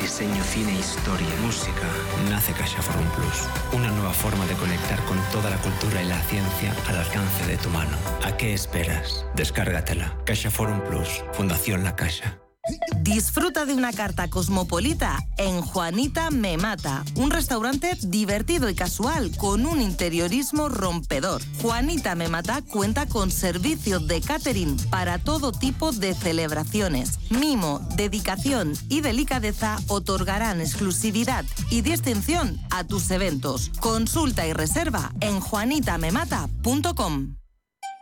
[0.00, 1.86] diseño, cine, historia, música,
[2.30, 3.48] nace CaixaForum Plus.
[3.72, 7.56] Una nueva forma de conectar con toda la cultura y la ciencia al alcance de
[7.56, 7.96] tu mano.
[8.24, 9.26] ¿A qué esperas?
[9.34, 10.16] Descárgatela.
[10.24, 11.24] CaixaForum Plus.
[11.32, 12.47] Fundación La Caixa.
[13.00, 19.66] Disfruta de una carta cosmopolita en Juanita Me Mata, un restaurante divertido y casual con
[19.66, 21.42] un interiorismo rompedor.
[21.62, 27.18] Juanita Me Mata cuenta con servicios de catering para todo tipo de celebraciones.
[27.30, 33.70] Mimo, dedicación y delicadeza otorgarán exclusividad y distinción a tus eventos.
[33.80, 37.38] Consulta y reserva en juanitamemata.com.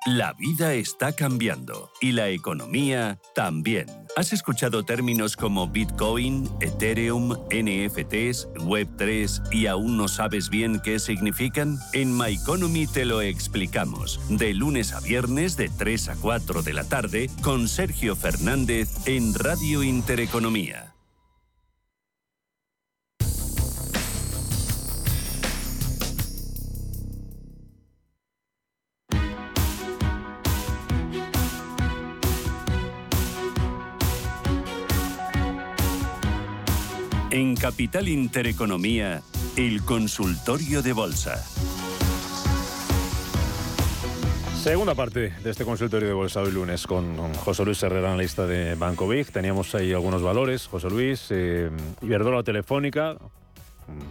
[0.06, 3.88] La vida está cambiando y la economía también.
[4.14, 11.76] ¿Has escuchado términos como Bitcoin, Ethereum, NFTs, Web3 y aún no sabes bien qué significan?
[11.92, 16.72] En My Economy te lo explicamos, de lunes a viernes de 3 a 4 de
[16.72, 20.95] la tarde con Sergio Fernández en Radio Intereconomía.
[37.36, 39.20] En Capital Intereconomía,
[39.58, 41.36] el consultorio de bolsa.
[44.54, 48.74] Segunda parte de este consultorio de bolsa hoy lunes con José Luis Herrera, analista de
[48.74, 49.30] Banco Big.
[49.30, 50.66] Teníamos ahí algunos valores.
[50.66, 51.68] José Luis, eh,
[52.00, 53.18] Iberdrola Telefónica,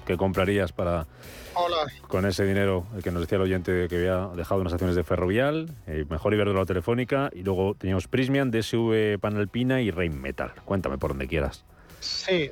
[0.05, 1.07] ¿qué comprarías para
[2.07, 5.75] con ese dinero que nos decía el oyente que había dejado unas acciones de Ferrovial,
[5.87, 10.53] eh, mejor Iberdrola Telefónica y luego teníamos Prismian, DSV Panalpina y Rheinmetall.
[10.63, 11.65] Cuéntame por donde quieras.
[12.01, 12.51] Sí,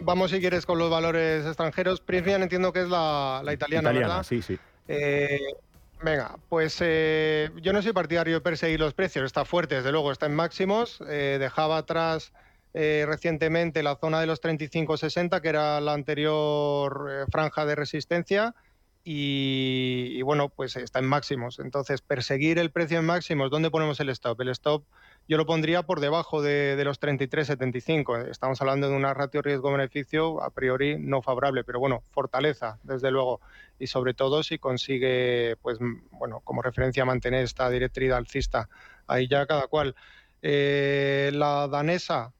[0.00, 2.00] Vamos, si quieres, con los valores extranjeros.
[2.00, 4.22] Prismian entiendo que es la, italiana, ¿verdad?
[4.22, 4.58] Sí, sí.
[4.86, 5.54] Eh,
[6.02, 9.24] venga, pues eh, yo no soy partidario de perseguir los precios.
[9.24, 11.02] Está fuerte, desde luego, está en máximos.
[11.08, 12.32] Eh, dejaba atrás
[12.74, 18.54] recientemente la zona de los 35-60, que era la anterior franja de resistencia.
[19.02, 21.58] Y, y, bueno, pues está en máximos.
[21.58, 24.40] Entonces, perseguir el precio en máximos, ¿dónde ponemos el stop?
[24.42, 24.84] El stop
[25.28, 28.30] yo lo pondría por debajo de, los 33,75.
[28.30, 33.42] Estamos hablando de una ratio riesgo-beneficio a priori no favorable, pero bueno, fortaleza, desde luego.
[33.78, 35.78] Y sobre todo si consigue, pues
[36.12, 38.70] bueno, como referencia mantener esta directriz alcista.
[39.06, 39.94] Ahí ya cada cual.
[40.40, 42.32] Eh, la danesa,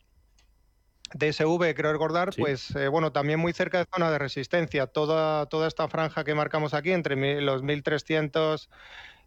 [1.12, 4.86] DSV, creo recordar, pues eh, bueno, también muy cerca de zona de resistencia.
[4.86, 8.70] Toda, toda esta franja que marcamos aquí, entre los 1300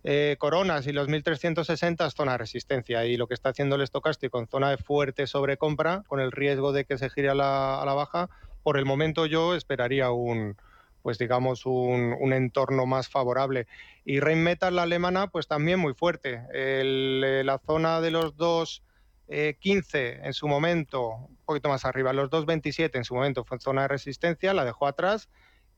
[0.04, 3.82] eh, coronas y los 1360 es zona de resistencia y lo que está haciendo el
[3.82, 7.94] estocástico en zona de fuerte sobrecompra con el riesgo de que se gire a la,
[7.94, 8.30] baja,
[8.64, 10.58] por el momento yo esperaría un
[11.04, 13.66] pues digamos un, entorno más favorable.
[14.06, 16.44] Y Rheinmetall, la alemana, pues también muy fuerte.
[16.54, 18.84] Eh, la zona de los 2.15
[19.30, 23.82] eh, en su momento, un poquito más arriba, los 2.27 en su momento fue zona
[23.82, 25.28] de resistencia, la dejó atrás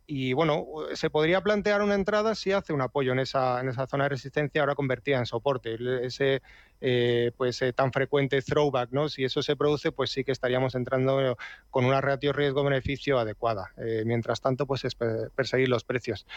[0.06, 3.88] y bueno, se podría plantear una entrada si hace un apoyo en esa, en esa
[3.88, 6.42] zona de resistencia ahora convertida en soporte, ese
[6.86, 9.08] eh, pues eh, tan frecuente throwback, ¿no?
[9.08, 11.38] Si eso se produce, pues sí que estaríamos entrando
[11.70, 13.72] con una ratio riesgo-beneficio adecuada.
[13.78, 16.28] Eh, mientras tanto, pues es perseguir los precios.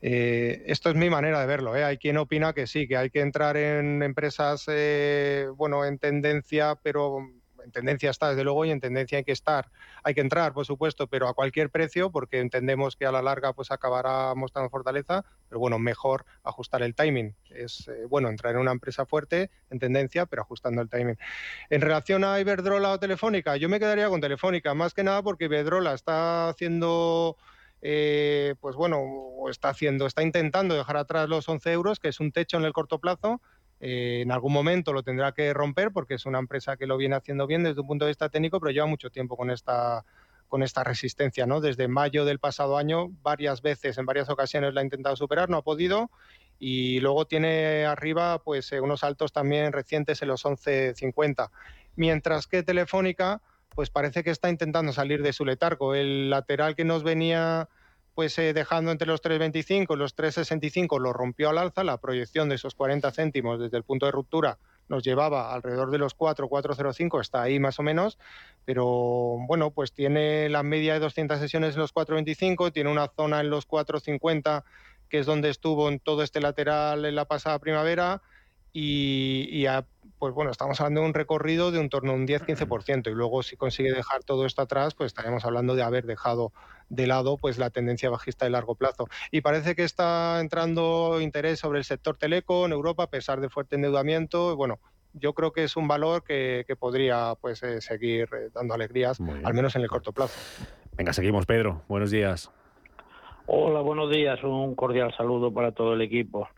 [0.00, 1.72] esto es mi manera de verlo.
[1.72, 4.66] Hay quien opina que sí, que hay que entrar en empresas,
[5.56, 7.18] bueno, en tendencia, pero
[7.64, 9.70] en tendencia está desde luego y en tendencia hay que estar,
[10.02, 13.52] hay que entrar, por supuesto, pero a cualquier precio porque entendemos que a la larga
[13.52, 17.34] pues acabará mostrando fortaleza, pero bueno, mejor ajustar el timing.
[17.50, 21.16] Es eh, bueno entrar en una empresa fuerte en tendencia, pero ajustando el timing.
[21.70, 25.46] En relación a Iberdrola o Telefónica, yo me quedaría con Telefónica, más que nada porque
[25.46, 27.36] Iberdrola está haciendo
[27.80, 29.04] eh, pues bueno,
[29.48, 32.72] está haciendo, está intentando dejar atrás los 11 euros, que es un techo en el
[32.72, 33.40] corto plazo,
[33.80, 37.16] eh, en algún momento lo tendrá que romper porque es una empresa que lo viene
[37.16, 40.04] haciendo bien desde un punto de vista técnico, pero lleva mucho tiempo con esta
[40.48, 41.60] con esta resistencia, ¿no?
[41.60, 45.58] Desde mayo del pasado año, varias veces, en varias ocasiones la ha intentado superar, no
[45.58, 46.10] ha podido,
[46.58, 51.50] y luego tiene arriba, pues, eh, unos altos también recientes en los 11.50.
[51.96, 53.42] Mientras que Telefónica,
[53.74, 55.94] pues parece que está intentando salir de su letargo.
[55.94, 57.68] El lateral que nos venía
[58.18, 62.48] pues eh, dejando entre los 3,25 y los 3,65 lo rompió al alza, la proyección
[62.48, 66.48] de esos 40 céntimos desde el punto de ruptura nos llevaba alrededor de los 4,
[66.48, 68.18] 4,05, está ahí más o menos,
[68.64, 68.84] pero
[69.46, 73.50] bueno, pues tiene la media de 200 sesiones en los 4,25, tiene una zona en
[73.50, 74.64] los 4,50
[75.08, 78.20] que es donde estuvo en todo este lateral en la pasada primavera
[78.72, 79.64] y,
[80.18, 83.44] pues bueno, estamos hablando de un recorrido de un torno a un 10-15% y luego
[83.44, 86.52] si consigue dejar todo esto atrás, pues estaríamos hablando de haber dejado
[86.88, 89.08] de lado pues la tendencia bajista de largo plazo.
[89.30, 93.48] Y parece que está entrando interés sobre el sector teleco en Europa a pesar de
[93.48, 94.56] fuerte endeudamiento.
[94.56, 94.78] bueno,
[95.14, 99.54] yo creo que es un valor que, podría pues eh, seguir eh, dando alegrías, al
[99.54, 100.38] menos en el corto plazo.
[100.96, 101.82] Venga, seguimos, Pedro.
[101.88, 102.50] Buenos días.
[103.46, 104.42] Hola, buenos días.
[104.44, 106.48] Un cordial saludo para todo el equipo.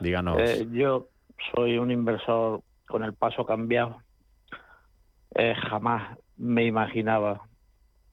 [0.00, 0.38] Díganos.
[0.38, 1.08] Eh, yo
[1.54, 4.02] soy un inversor con el paso cambiado.
[5.70, 7.47] jamás me imaginaba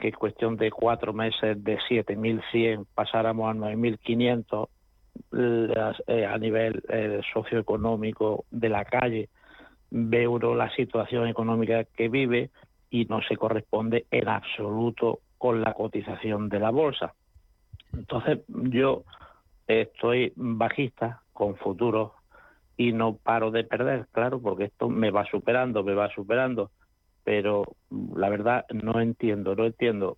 [0.05, 4.67] que en cuestión de cuatro meses de 7.100 pasáramos a 9.500
[6.07, 9.29] eh, a nivel eh, socioeconómico de la calle,
[9.89, 12.51] ve uno la situación económica que vive
[12.91, 17.15] y no se corresponde en absoluto con la cotización de la bolsa.
[17.91, 19.05] Entonces yo
[19.65, 22.13] estoy bajista con futuro
[22.77, 26.69] y no paro de perder, claro, porque esto me va superando, me va superando,
[27.25, 27.65] pero
[28.15, 30.17] la verdad no entiendo, no entiendo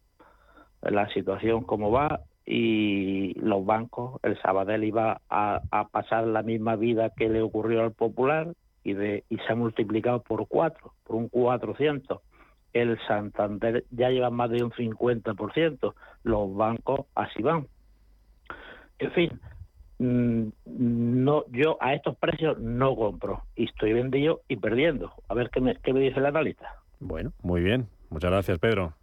[0.83, 7.11] la situación como va y los bancos, el Sabadell iba a, pasar la misma vida
[7.15, 11.27] que le ocurrió al Popular y, de, y se ha multiplicado por cuatro, por un
[11.27, 12.21] 400.
[12.71, 15.93] El Santander ya lleva más de un 50%,
[16.23, 17.67] los bancos así van.
[18.99, 19.39] En fin,
[19.99, 25.11] mm, no yo a estos precios no compro y estoy vendido y perdiendo.
[25.27, 26.77] A ver qué me, qué me dice el analista.
[26.99, 27.89] Bueno, muy bien.
[28.09, 28.95] Muchas gracias, Pedro.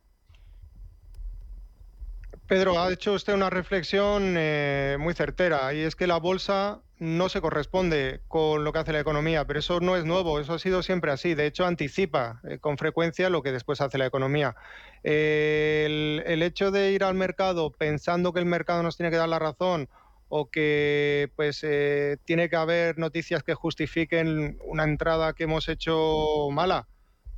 [2.47, 7.29] Pedro, ha hecho usted una reflexión eh, muy certera y es que la bolsa no
[7.29, 10.59] se corresponde con lo que hace la economía, pero eso no es nuevo, eso ha
[10.59, 11.35] sido siempre así.
[11.35, 14.55] De hecho, anticipa eh, con frecuencia lo que después hace la economía.
[15.03, 19.39] el, hecho de ir al mercado pensando que el mercado nos tiene que dar la
[19.39, 19.89] razón
[20.29, 26.49] o que pues eh, tiene que haber noticias que justifiquen una entrada que hemos hecho
[26.51, 26.89] mala,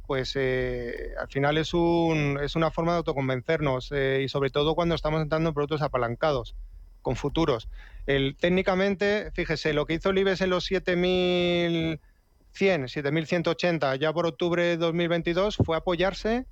[0.06, 4.74] pues eh, al final es, un, es una forma de autoconvencernos eh, y sobre todo
[4.74, 6.54] cuando estamos entrando en productos apalancados,
[7.02, 7.68] con futuros.
[8.06, 11.98] El, técnicamente, fíjese, lo que hizo el en los 7.100,
[12.54, 16.46] 7.180 ya por octubre de 2022 fue apoyarse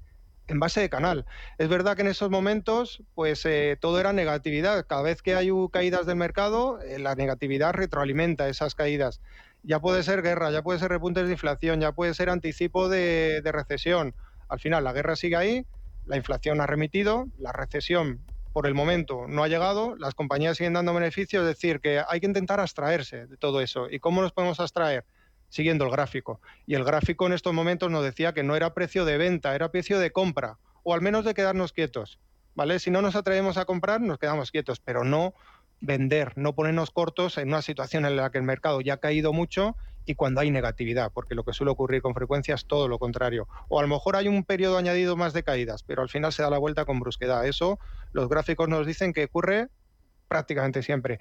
[0.48, 1.26] en base de canal.
[1.58, 4.86] Es verdad que en esos momentos, pues eh, todo era negatividad.
[4.86, 9.20] Cada vez que hay caídas del mercado, la negatividad retroalimenta esas caídas
[9.64, 13.40] ya puede ser guerra, ya puede ser repuntes de inflación, ya puede ser anticipo de,
[13.44, 14.14] recesión.
[14.48, 15.66] Al final, la guerra sigue ahí,
[16.06, 18.20] la inflación ha remitido, la recesión
[18.52, 22.20] por el momento no ha llegado, las compañías siguen dando beneficios, es decir, que hay
[22.20, 23.88] que intentar abstraerse de todo eso.
[23.90, 25.04] ¿Y cómo nos podemos abstraer?
[25.54, 26.40] Siguiendo el gráfico.
[26.66, 29.70] Y el gráfico en estos momentos nos decía que no era precio de venta, era
[29.70, 32.18] precio de compra, o al menos de quedarnos quietos.
[32.56, 32.80] ¿Vale?
[32.80, 35.32] Si no nos atrevemos a comprar, nos quedamos quietos, pero no
[35.80, 39.32] vender, no ponernos cortos en una situación en la que el mercado ya ha caído
[39.32, 42.98] mucho y cuando hay negatividad, porque lo que suele ocurrir con frecuencia es todo lo
[42.98, 43.46] contrario.
[43.68, 46.42] O a lo mejor hay un periodo añadido más de caídas, pero al final se
[46.42, 47.46] da la vuelta con brusquedad.
[47.46, 47.78] Eso
[48.10, 49.68] los gráficos nos dicen que ocurre
[50.26, 51.20] prácticamente siempre.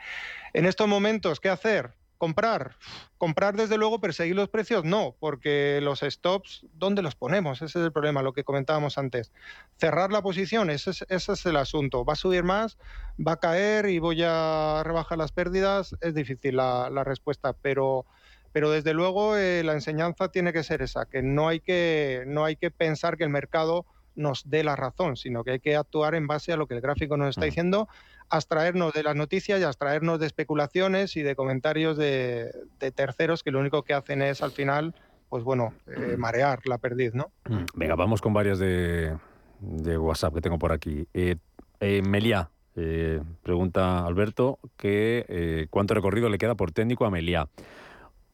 [0.53, 1.93] En estos momentos, ¿qué hacer?
[2.23, 2.77] Comprar.
[3.17, 7.61] Comprar, desde luego, perseguir los precios, no, porque los stops, ¿dónde los ponemos?
[7.61, 9.33] Ese es el problema, lo que comentábamos antes.
[9.75, 12.05] Cerrar la posición, ese es, el asunto.
[12.05, 12.77] ¿Va a subir más?
[13.19, 15.97] ¿Va a caer y voy a rebajar las pérdidas?
[15.99, 18.05] Es difícil la, respuesta, pero,
[18.53, 22.45] pero desde luego eh, la enseñanza tiene que ser esa, que no hay que, no
[22.45, 26.15] hay que pensar que el mercado nos dé la razón, sino que hay que actuar
[26.15, 27.45] en base a lo que el gráfico nos está mm.
[27.45, 27.87] diciendo,
[28.29, 32.51] abstraernos de las noticias y abstraernos de especulaciones y de comentarios de,
[32.95, 34.95] terceros que lo único que hacen es al final,
[35.29, 36.19] pues bueno, eh, mm.
[36.19, 37.31] marear la perdiz, ¿no?
[37.47, 37.65] Mm.
[37.75, 39.15] Venga, vamos con varias de,
[39.61, 41.07] WhatsApp que tengo por aquí.
[41.13, 41.37] Eh,
[41.79, 47.47] eh Meliá, eh, pregunta Alberto, que ¿cuánto recorrido le queda por técnico a Meliá?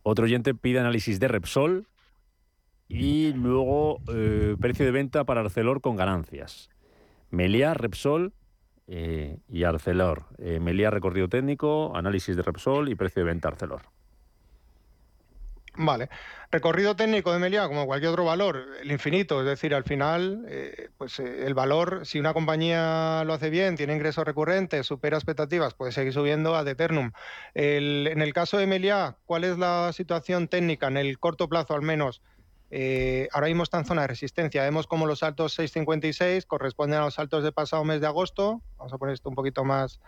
[0.02, 1.88] Otro oyente pide análisis de Repsol
[2.90, 6.70] y luego eh, precio de venta para Arcelor con ganancias.
[7.30, 8.34] Meliá, Repsol
[8.88, 10.26] eh, y Arcelor.
[10.40, 13.84] Eh, Meliá, recorrido técnico, análisis de Repsol y precio de venta Arcelor.
[15.76, 16.10] Vale.
[16.52, 19.40] Recorrido técnico de Meliá, como cualquier otro valor, el infinito.
[19.40, 20.46] Es decir, al final,
[20.98, 25.94] pues el valor, si una compañía lo hace bien, tiene ingresos recurrentes, supera expectativas, puede
[25.94, 27.12] seguir subiendo ad eternum.
[27.54, 31.84] en el caso de Meliá, ¿cuál es la situación técnica en el corto plazo al
[31.84, 32.22] menos?
[32.72, 34.64] Eh, ahora mismo está en zona de resistencia.
[34.64, 38.62] Vemos como los saltos 6.56 corresponden a los saltos de pasado mes de agosto.
[38.78, 40.00] Vamos a poner esto un poquito más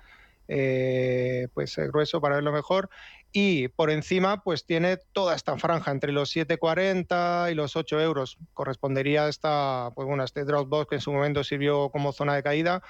[0.48, 2.90] eh, pues, eh, grueso para verlo mejor.
[3.32, 8.38] Y por encima, pues tiene toda esta franja entre los 7,40 y los 8 euros.
[8.54, 12.44] Correspondería a esta, pues bueno, este Dropbox que en su momento sirvió como zona de
[12.44, 12.84] caída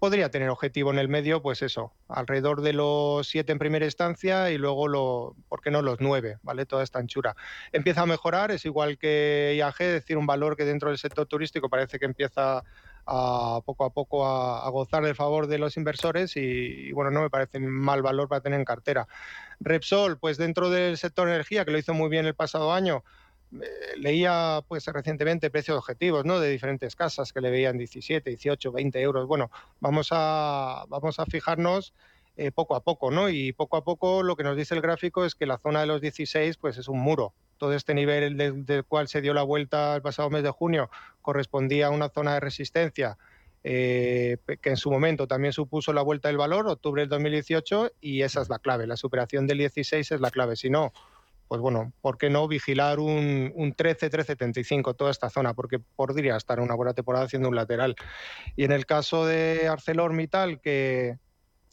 [0.00, 4.50] podría tener objetivo en el medio, pues eso, alrededor de los siete en primera instancia
[4.50, 6.38] y luego, lo, ¿por qué no los nueve?
[6.42, 6.64] ¿Vale?
[6.64, 7.36] Toda esta anchura.
[7.70, 11.26] Empieza a mejorar, es igual que IAG, es decir, un valor que dentro del sector
[11.26, 12.64] turístico parece que empieza
[13.06, 17.28] a poco a poco a, gozar del favor de los inversores y, bueno, no me
[17.28, 19.06] parece mal valor para tener en cartera.
[19.60, 23.04] Repsol, pues dentro del sector energía, que lo hizo muy bien el pasado año,
[23.96, 26.40] leía pues recientemente precios objetivos ¿no?
[26.40, 29.26] de diferentes casas que le veían 17, 18, 20 euros.
[29.26, 31.92] Bueno, vamos a, vamos a fijarnos
[32.36, 33.28] eh, poco a poco, ¿no?
[33.28, 35.86] Y poco a poco lo que nos dice el gráfico es que la zona de
[35.86, 37.34] los 16 pues es un muro.
[37.58, 40.88] Todo este nivel del, cual se dio la vuelta el pasado mes de junio
[41.20, 43.18] correspondía a una zona de resistencia
[43.62, 48.22] eh, que en su momento también supuso la vuelta del valor, octubre del 2018, y
[48.22, 48.86] esa es la clave.
[48.86, 50.56] La superación del 16 es la clave.
[50.56, 50.94] Si no,
[51.50, 55.52] pues bueno, ¿por qué no vigilar un, un 13, 13,75 toda esta zona?
[55.52, 57.96] Porque podría estar una buena temporada haciendo un lateral.
[58.54, 61.18] Y en el caso de ArcelorMittal, que,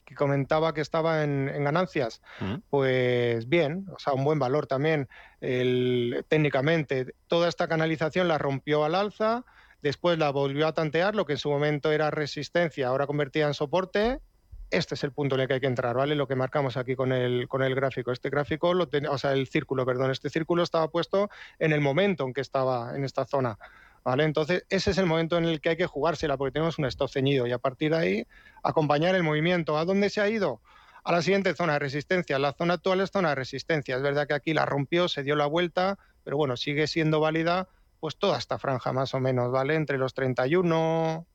[0.03, 2.55] que comentaba que estaba en, ganancias, mm.
[2.71, 7.13] pues bien, o sea, un buen valor también técnicamente.
[7.27, 9.45] Toda esta canalización la rompió al alza,
[9.83, 13.53] después la volvió a tantear, lo que en su momento era resistencia, ahora convertida en
[13.53, 14.21] soporte,
[14.69, 16.15] este es el punto en el que hay que entrar, ¿vale?
[16.15, 18.11] Lo que marcamos aquí con el, con el gráfico.
[18.11, 22.25] Este gráfico, lo o sea, el círculo, perdón, este círculo estaba puesto en el momento
[22.25, 23.57] en que estaba en esta zona.
[24.03, 24.23] ¿Vale?
[24.23, 27.09] Entonces, ese es el momento en el que hay que jugársela, porque tenemos un stop
[27.09, 28.27] ceñido y a partir de ahí
[28.63, 29.77] acompañar el movimiento.
[29.77, 30.61] ¿A dónde se ha ido?
[31.03, 32.39] A la siguiente zona de resistencia.
[32.39, 33.97] La zona actual es zona de resistencia.
[33.97, 37.67] Es verdad que aquí la rompió, se dio la vuelta, pero bueno, sigue siendo válida
[37.99, 39.75] pues toda esta franja más o menos, ¿vale?
[39.75, 41.25] Entre los 31,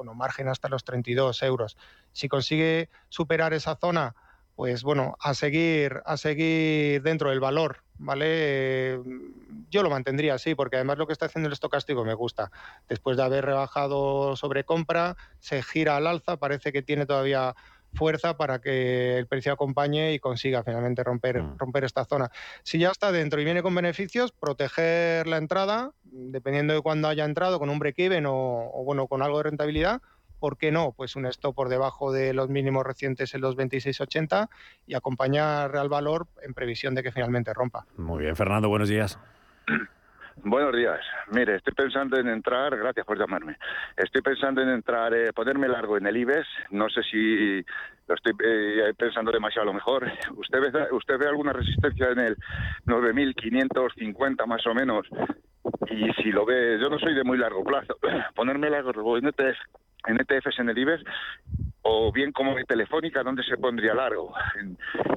[0.00, 1.76] bueno, margen hasta los 32 euros.
[2.12, 4.14] Si consigue superar esa zona,
[4.56, 8.98] pues bueno, a seguir, a seguir dentro del valor, ¿vale?
[9.68, 12.50] Yo lo mantendría así, porque además lo que está haciendo el estocástico me gusta.
[12.88, 17.54] Después de haber rebajado sobre compra, se gira al alza, parece que tiene todavía
[17.94, 21.58] fuerza para que el precio acompañe y consiga finalmente romper, mm.
[21.58, 22.30] romper esta zona.
[22.62, 27.24] Si ya está dentro y viene con beneficios, proteger la entrada, dependiendo de cuándo haya
[27.24, 30.00] entrado, con un break-even o, bueno, con algo de rentabilidad,
[30.38, 30.92] ¿por qué no?
[30.92, 34.48] Pues un stop por debajo de los mínimos recientes en los 26.80
[34.86, 37.86] y acompañar al valor en previsión de que finalmente rompa.
[37.96, 39.18] Muy bien, Fernando, buenos días.
[40.42, 41.00] Buenos días.
[41.32, 43.56] Mire, estoy pensando en entrar, gracias por llamarme.
[43.96, 46.46] Estoy pensando en entrar, eh, ponerme largo en el IBEX.
[46.70, 47.62] No sé si
[48.08, 50.10] lo estoy eh, pensando demasiado a lo mejor.
[50.36, 52.36] ¿Usted ve, ¿Usted ve alguna resistencia en el
[52.86, 55.06] 9.550 más o menos?
[55.90, 57.98] Y si lo ve, yo no soy de muy largo plazo.
[58.34, 59.58] Ponerme largo en ETF,
[60.06, 61.04] en ETFs en el IBEX
[61.82, 64.32] o bien como de Telefónica, ¿dónde se pondría largo?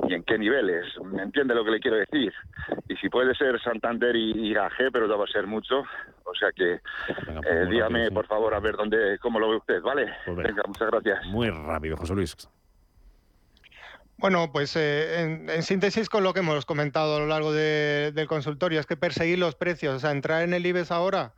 [0.08, 0.86] ¿Y en qué niveles?
[1.04, 2.34] ¿Me entiende lo que le quiero decir?
[2.88, 5.84] Y si puede ser Santander y, y AG, pero ya va a ser mucho.
[6.24, 9.82] O sea que pues eh, dígame, por favor, a ver dónde, cómo lo ve usted,
[9.82, 10.14] ¿vale?
[10.26, 10.64] Pues venga.
[10.66, 11.26] muchas gracias.
[11.28, 12.36] Muy rápido, José Luis.
[14.18, 18.80] Bueno, pues eh, en, síntesis con lo que hemos comentado a lo largo del consultorio,
[18.80, 21.34] es que perseguir los precios, o sea, entrar en el IBEX ahora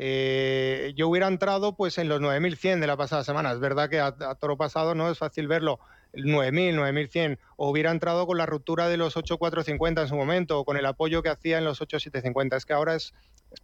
[0.00, 3.50] eh, yo hubiera entrado pues en los 9.100 de la pasada semana.
[3.50, 5.80] Es verdad que a, toro pasado no es fácil verlo,
[6.12, 10.60] el 9.000, 9.100, o hubiera entrado con la ruptura de los 8.450 en su momento,
[10.60, 12.56] o con el apoyo que hacía en los 8.750.
[12.56, 13.12] Es que ahora es,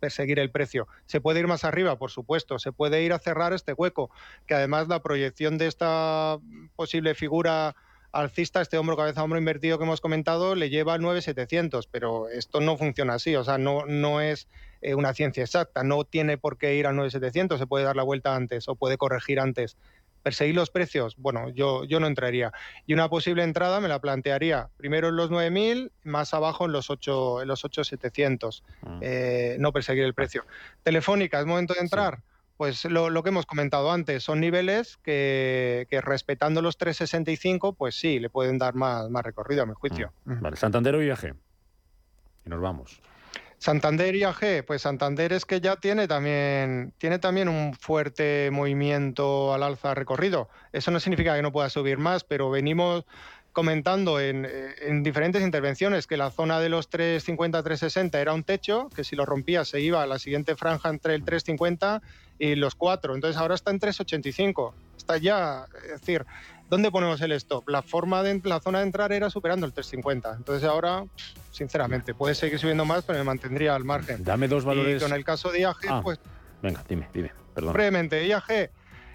[0.00, 0.88] perseguir el precio.
[1.06, 4.10] Se puede ir más arriba, por supuesto, se puede ir a cerrar este hueco,
[4.46, 6.38] que además la proyección de esta
[6.74, 7.76] posible figura
[8.10, 12.76] alcista, este hombro cabeza hombro invertido que hemos comentado, le lleva 9.700, pero esto no
[12.76, 14.48] funciona así, o sea, no, no es
[14.84, 18.02] eh, una ciencia exacta, no tiene por qué ir al 9.700, se puede dar la
[18.02, 19.78] vuelta antes o puede corregir antes.
[20.22, 22.52] Perseguir los precios, bueno, yo, yo no entraría.
[22.84, 26.90] Y una posible entrada me la plantearía primero en los 9.000, más abajo en los
[26.90, 28.62] 8, en los 8.700.
[28.82, 28.98] Mm.
[29.00, 30.44] Eh, no perseguir el precio.
[30.82, 32.22] Telefónica, ¿es momento de entrar?
[32.58, 38.28] Pues lo, que hemos comentado antes, son niveles que, respetando los 365, pues sí, le
[38.28, 40.12] pueden dar más, más recorrido a mi juicio.
[40.26, 41.34] Mm, vale, Santander o IAG.
[42.44, 43.00] Y nos vamos.
[43.58, 49.54] Santander y IAG, pues Santander es que ya tiene también, tiene también un fuerte movimiento
[49.54, 50.48] al alza recorrido.
[50.72, 53.04] Eso no significa que no pueda subir más, pero venimos
[53.52, 54.48] comentando en,
[54.82, 59.24] en, diferentes intervenciones que la zona de los 350-360 era un techo, que si lo
[59.24, 62.02] rompía se iba a la siguiente franja entre el 350
[62.38, 63.14] y los 4.
[63.14, 64.74] Entonces ahora está en 385.
[64.96, 66.26] Está ya, es decir,
[66.74, 67.68] ¿dónde ponemos el stop?
[67.68, 70.34] La forma de la zona de entrar era superando el 350.
[70.38, 71.04] Entonces ahora,
[71.52, 74.24] sinceramente, puede seguir subiendo más, pero me mantendría al margen.
[74.24, 75.00] Dame dos valores.
[75.00, 76.18] Y con el caso de IAG, ah, pues.
[76.62, 77.74] Venga, dime, dime, perdón.
[77.74, 78.70] Brevemente, IAG.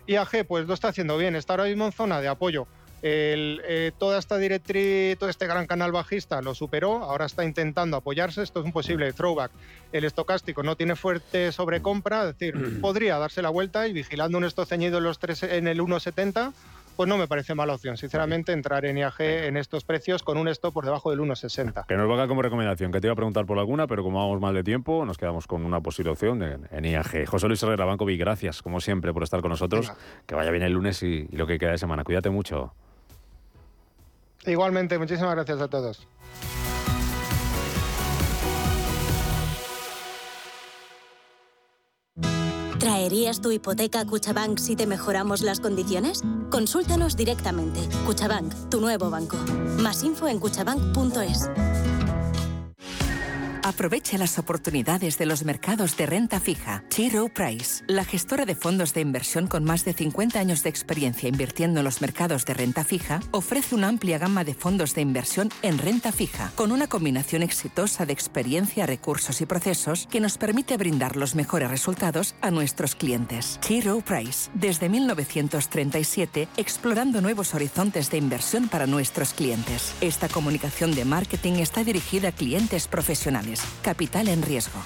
[0.08, 1.36] IAG, pues lo está haciendo bien.
[1.36, 2.66] Está ahora mismo en zona de apoyo.
[3.02, 7.96] El, eh, toda esta directriz, todo este gran canal bajista lo superó, ahora está intentando
[7.96, 9.52] apoyarse, esto es un posible throwback.
[9.94, 14.44] El estocástico no tiene fuerte sobrecompra, es decir, podría darse la vuelta y vigilando un
[14.44, 16.52] esto ceñido en, los tres, en el 1,70,
[17.00, 20.50] pues no me parece mala opción, sinceramente, entrar en IAG en estos precios con un
[20.50, 21.86] stop por debajo del 1,60.
[21.86, 24.42] Que nos valga como recomendación, que te iba a preguntar por alguna, pero como vamos
[24.42, 27.26] mal de tiempo, nos quedamos con una posible opción en, IAG.
[27.26, 29.94] José Luis Herrera, Banco B, gracias, como siempre, por estar con nosotros.
[30.26, 32.04] Que vaya bien el lunes y, y lo que queda de semana.
[32.04, 32.74] Cuídate mucho.
[34.46, 36.06] Igualmente, muchísimas gracias a todos.
[43.10, 46.22] ¿Cambiarías tu hipoteca Cuchabank si te mejoramos las condiciones?
[46.52, 47.80] Consúltanos directamente.
[48.06, 49.36] Cuchabank, tu nuevo banco.
[49.80, 51.50] Más info en cuchabank.es.
[53.64, 56.84] Aprovecha las oportunidades de los mercados de renta fija.
[56.88, 57.12] T.
[57.34, 61.80] Price, la gestora de fondos de inversión con más de 50 años de experiencia invirtiendo
[61.80, 65.78] en los mercados de renta fija, ofrece una amplia gama de fondos de inversión en
[65.78, 71.18] renta fija, con una combinación exitosa de experiencia, recursos y procesos que nos permite brindar
[71.18, 73.60] los mejores resultados a nuestros clientes.
[73.66, 73.82] T.
[74.06, 79.94] Price, desde 1937, explorando nuevos horizontes de inversión para nuestros clientes.
[80.00, 83.49] Esta comunicación de marketing está dirigida a clientes profesionales
[83.82, 84.80] Capital en riesgo.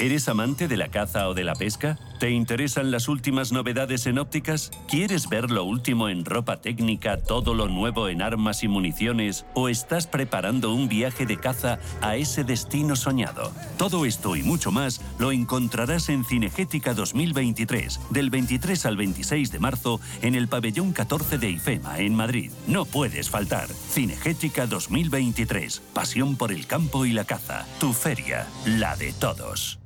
[0.00, 1.98] ¿Eres amante de la caza o de la pesca?
[2.18, 4.70] ¿Te interesan las últimas novedades en ópticas?
[4.88, 9.44] ¿Quieres ver lo último en ropa técnica, todo lo nuevo en armas y municiones?
[9.52, 13.52] ¿O estás preparando un viaje de caza a ese destino soñado?
[13.76, 19.58] Todo esto y mucho más lo encontrarás en Cinegética 2023, del 23 al 26 de
[19.58, 22.50] marzo, en el pabellón 14 de IFEMA, en Madrid.
[22.66, 23.68] No puedes faltar.
[23.68, 27.66] Cinegética 2023, pasión por el campo y la caza.
[27.78, 29.78] Tu feria, la de todos.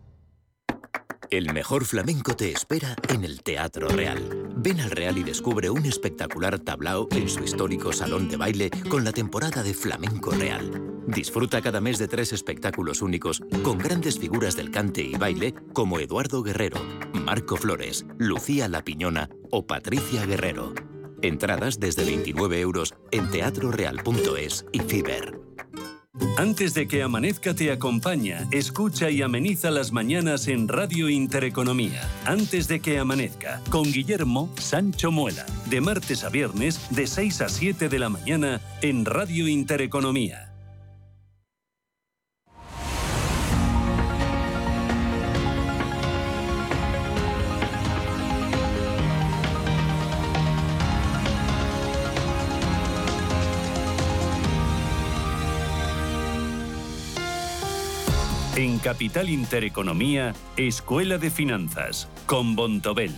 [1.34, 4.52] El mejor flamenco te espera en el Teatro Real.
[4.54, 9.02] Ven al Real y descubre un espectacular tablao en su histórico salón de baile con
[9.02, 10.70] la temporada de Flamenco Real.
[11.08, 15.98] Disfruta cada mes de tres espectáculos únicos con grandes figuras del cante y baile como
[15.98, 16.78] Eduardo Guerrero,
[17.14, 20.72] Marco Flores, Lucía La Piñona o Patricia Guerrero.
[21.20, 25.43] Entradas desde 29 euros en teatroreal.es y Fiber.
[26.36, 32.08] Antes de que amanezca te acompaña, escucha y ameniza las mañanas en Radio Intereconomía.
[32.24, 37.48] Antes de que amanezca, con Guillermo Sancho Muela, de martes a viernes, de 6 a
[37.48, 40.53] 7 de la mañana, en Radio Intereconomía.
[58.56, 63.10] En Capital Intereconomía, Escuela de Finanzas, con Bontobel.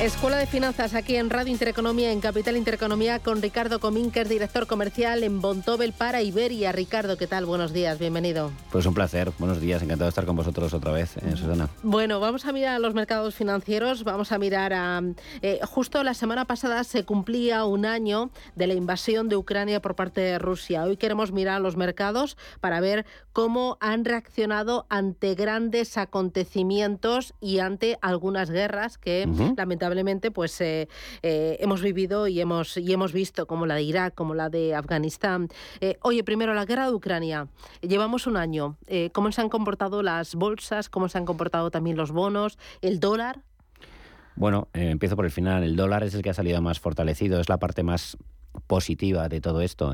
[0.00, 4.28] Escuela de Finanzas aquí en Radio Intereconomía, en Capital Intereconomía, con Ricardo Comín, que es
[4.28, 6.70] director comercial en Bontobel para Iberia.
[6.70, 7.46] Ricardo, ¿qué tal?
[7.46, 8.52] Buenos días, bienvenido.
[8.70, 11.70] Pues un placer, buenos días, encantado de estar con vosotros otra vez, eh, Susana.
[11.82, 15.00] Bueno, vamos a mirar a los mercados financieros, vamos a mirar a...
[15.40, 19.96] Eh, justo la semana pasada se cumplía un año de la invasión de Ucrania por
[19.96, 20.84] parte de Rusia.
[20.84, 27.60] Hoy queremos mirar a los mercados para ver cómo han reaccionado ante grandes acontecimientos y
[27.60, 30.88] ante algunas guerras que lamentablemente lamentablemente pues eh,
[31.22, 34.74] eh, hemos vivido y hemos, y hemos visto, como la de Irak, como la de
[34.74, 35.48] Afganistán.
[35.80, 37.48] Eh, oye, primero la guerra de Ucrania.
[37.80, 38.76] Llevamos un año.
[39.12, 40.88] ¿Cómo se han comportado las bolsas?
[40.88, 42.58] ¿Cómo se han comportado también los bonos?
[42.80, 43.42] ¿El dólar?
[44.34, 45.62] Bueno, empiezo por el final.
[45.62, 48.16] El dólar es el que ha salido más fortalecido, es la parte más
[48.66, 49.92] positiva de todo esto.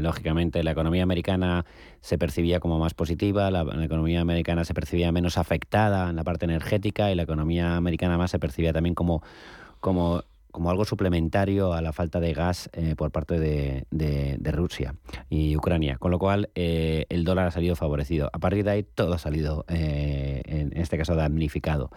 [0.00, 1.64] lógicamente, la economía americana
[2.00, 6.44] se percibía como más positiva, la, economía americana se percibía menos afectada en la parte
[6.44, 9.22] energética y la economía americana más se percibía también como,
[9.80, 14.94] como como algo suplementario a la falta de gas eh, por parte de, de, Rusia
[15.28, 18.30] y Ucrania, con lo cual eh, el dólar ha salido favorecido.
[18.32, 21.90] A partir de ahí todo ha salido, eh, en este caso, damnificado.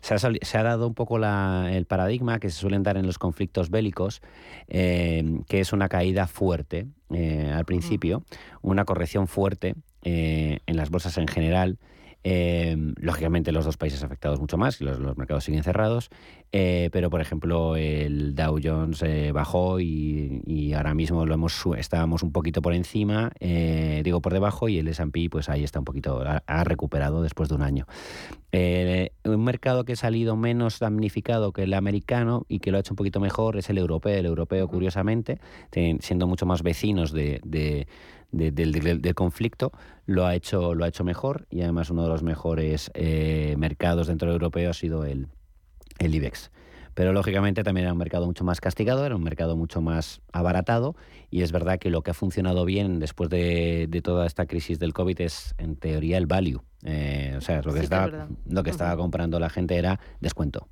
[0.00, 3.04] Se ha, se ha dado un poco la, el paradigma que se suelen dar en
[3.04, 4.22] los conflictos bélicos,
[4.68, 8.22] que es una caída fuerte al principio,
[8.62, 11.78] una corrección fuerte en las bolsas en general,
[12.26, 16.08] eh, lógicamente los dos países afectados mucho más, los, los mercados siguen cerrados,
[16.56, 22.22] eh, pero por ejemplo el Dow Jones eh, bajó y, ahora mismo lo hemos estábamos
[22.22, 25.84] un poquito por encima, eh, digo por debajo, y el S&P pues ahí está un
[25.84, 27.86] poquito, ha, recuperado después de un año.
[28.52, 32.92] un mercado que ha salido menos damnificado que el americano y que lo ha hecho
[32.92, 34.16] un poquito mejor es el europeo.
[34.16, 35.40] El europeo, curiosamente,
[35.72, 37.40] siendo mucho más vecinos de
[38.30, 39.72] del, conflicto
[40.06, 44.08] lo ha hecho lo ha hecho mejor y además uno de los mejores eh, mercados
[44.08, 45.28] dentro del europeo ha sido el,
[46.04, 46.50] el IBEX.
[46.94, 50.94] Pero lógicamente también era un mercado mucho más castigado, era un mercado mucho más abaratado
[51.28, 54.92] y es verdad que lo que ha funcionado bien después de, toda esta crisis del
[54.92, 56.62] COVID es en teoría el value.
[56.84, 60.68] Eh, o sea, lo que, estaba, lo que estaba comprando la gente era descuento.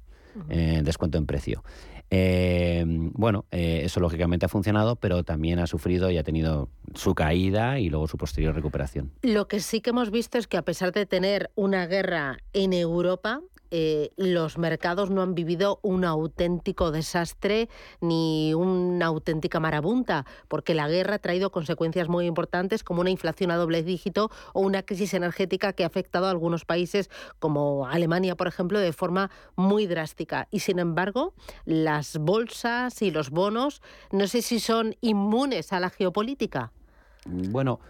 [0.49, 1.63] Eh, descuento en precio.
[2.11, 7.15] Eh, bueno, eh, eso lógicamente ha funcionado, pero también ha sufrido y ha tenido su
[7.15, 9.13] caída y luego su posterior recuperación.
[9.23, 12.73] Lo que sí que hemos visto es que a pesar de tener una guerra en
[12.73, 13.41] Europa,
[13.75, 17.71] eh, los mercados no han vivido un auténtico desastre
[18.03, 23.51] ni una auténtica marabunta, porque la guerra ha traído consecuencias muy importantes como una inflación
[23.51, 27.09] a doble dígito o una crisis energética que ha afectado a algunos países
[27.39, 30.49] como Alemania, por ejemplo, de forma muy drástica.
[30.51, 31.33] Y sin embargo,
[31.65, 33.81] las bolsas y los bonos,
[34.11, 36.73] no sé si son inmunes a la geopolítica.
[37.25, 37.81] Bueno,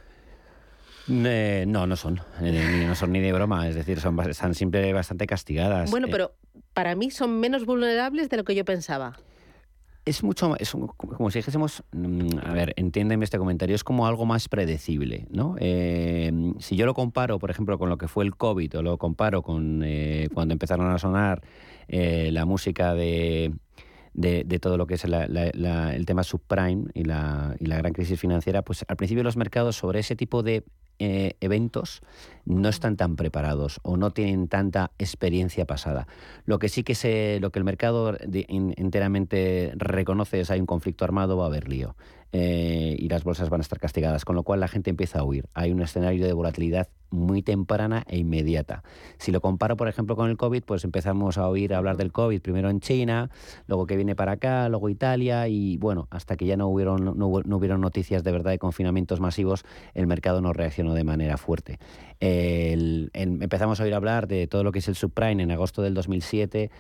[1.08, 2.20] eh, no, no son.
[2.40, 3.68] Eh, no son ni de broma.
[3.68, 5.90] Es decir, son, están siempre bastante castigadas.
[5.90, 6.34] Bueno, Eh, pero
[6.74, 9.14] para mí son menos vulnerables de lo que yo pensaba.
[10.04, 14.04] es mucho es un- como si dijésemos mm, a ver entiéndeme este comentario es como
[14.08, 18.24] algo más predecible no Eh, si yo lo comparo por ejemplo con lo que fue
[18.24, 21.42] el covid o lo comparo con eh, cuando empezaron a sonar
[21.86, 23.52] eh, la música de
[24.12, 27.66] de, de todo lo que es la- la- la- el tema subprime y la, y
[27.66, 30.64] la gran crisis financiera, pues al principio los mercados sobre ese tipo de
[31.02, 32.00] eh, eventos
[32.44, 36.06] no están tan preparados o no tienen tanta experiencia pasada.
[36.44, 41.04] Lo que sí que se, lo que el mercado enteramente reconoce es hay un conflicto
[41.04, 41.94] armado, va a haber lío.
[42.32, 45.24] eh, y las bolsas van a estar castigadas, con lo cual la gente empieza a
[45.24, 45.46] huir.
[45.52, 48.82] Hay un escenario de volatilidad muy temprana e inmediata.
[49.18, 52.40] Si lo comparo, por ejemplo, con el COVID, pues empezamos a oír hablar del COVID
[52.40, 53.30] primero en China,
[53.66, 57.26] luego que viene para acá, luego Italia y bueno, hasta que ya no hubieron, no,
[57.28, 61.78] hubieron noticias de verdad de confinamientos masivos, el mercado no reaccionó de manera fuerte.
[63.12, 66.70] Empezamos a oír hablar de todo lo que es el subprime en agosto del 2007,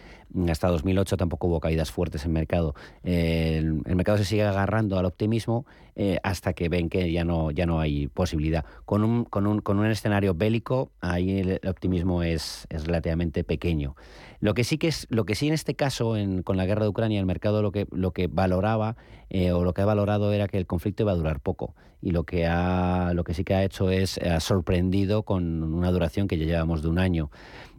[0.48, 2.74] hasta 2008 tampoco hubo caídas fuertes en mercado.
[3.02, 7.66] El, mercado se sigue agarrando al optimismo eh, hasta que ven que ya no, ya
[7.66, 8.64] no hay posibilidad.
[8.84, 13.44] Con un, con un, con un escenario bélico, ahí el, el optimismo es, es relativamente
[13.44, 13.94] pequeño.
[14.40, 16.82] Lo que sí que es, lo que sí en este caso, en- con la guerra
[16.82, 18.96] de Ucrania, el mercado lo que, lo que valoraba
[19.30, 21.74] eh, o lo que ha valorado era que el conflicto iba a durar poco.
[22.00, 25.92] Y lo que ha, lo que sí que ha hecho es ha sorprendido con una
[25.92, 27.30] duración que ya llevamos de un año.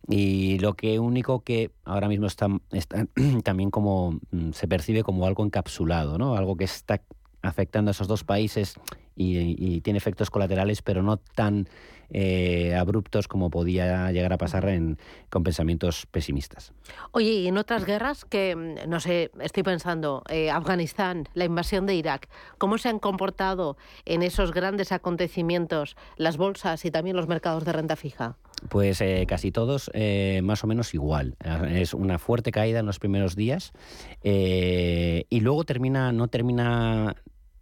[0.07, 3.05] Y lo que único que ahora mismo está, está
[3.43, 6.35] también como mm, se percibe como algo encapsulado, ¿no?
[6.35, 7.01] Algo que está
[7.41, 8.75] afectando a esos dos países
[9.15, 11.67] y, tiene efectos colaterales, pero no tan
[12.09, 14.97] eh, abruptos como podía llegar a pasar en,
[15.29, 16.73] con pensamientos pesimistas.
[17.11, 21.85] Oye, y en otras guerras que, mm, no sé, estoy pensando, eh, Afganistán, la invasión
[21.85, 27.27] de Irak, ¿cómo se han comportado en esos grandes acontecimientos las bolsas y también los
[27.27, 28.37] mercados de renta fija?
[28.69, 31.36] Pues eh, casi todos eh, más o menos igual.
[31.69, 33.71] Es una fuerte caída en los primeros días
[34.23, 37.15] eh, y luego termina, no termina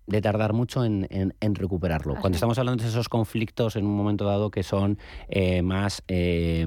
[0.07, 2.15] de tardar mucho en, en- en recuperarlo.
[2.19, 4.97] Cuando estamos hablando de esos conflictos en un momento dado que son
[5.29, 6.65] eh, más eh,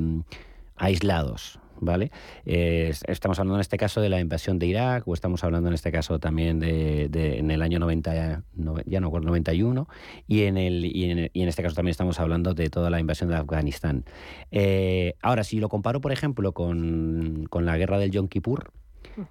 [0.76, 1.58] aislados.
[1.80, 2.10] ¿Vale?
[2.46, 5.68] Eh, es- estamos hablando en este caso de la invasión de Irak o estamos hablando
[5.68, 9.88] en este caso también de, de- en el año 90, no- ya no acuerdo, 91
[10.28, 13.00] y en, el, y, en, y en este caso también estamos hablando de toda la
[13.00, 14.04] invasión de Afganistán.
[14.52, 18.70] Eh, ahora, si lo comparo, por ejemplo, con, con la guerra del Yom Kippur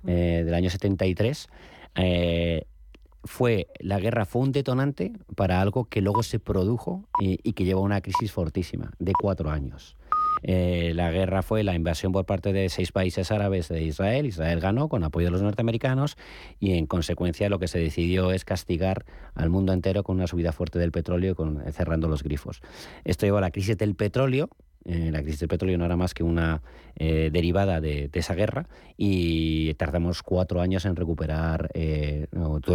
[0.07, 1.47] eh, del año 73,
[1.95, 2.65] eh,
[3.25, 7.63] fue la guerra fue un detonante para algo que luego se produjo y, y que
[7.63, 9.95] llevó a una crisis fortísima de cuatro años.
[10.43, 14.25] Eh, la guerra fue la invasión por parte de seis países árabes de Israel.
[14.25, 16.17] Israel ganó con apoyo de los norteamericanos
[16.59, 20.51] y en consecuencia lo que se decidió es castigar al mundo entero con una subida
[20.51, 22.61] fuerte del petróleo y con, cerrando los grifos.
[23.03, 24.49] Esto llevó a la crisis del petróleo.
[24.85, 26.61] Eh, la crisis del petróleo no era más que una
[26.95, 28.67] eh, derivada de, esa guerra
[28.97, 32.27] y tardamos cuatro años en recuperar, eh,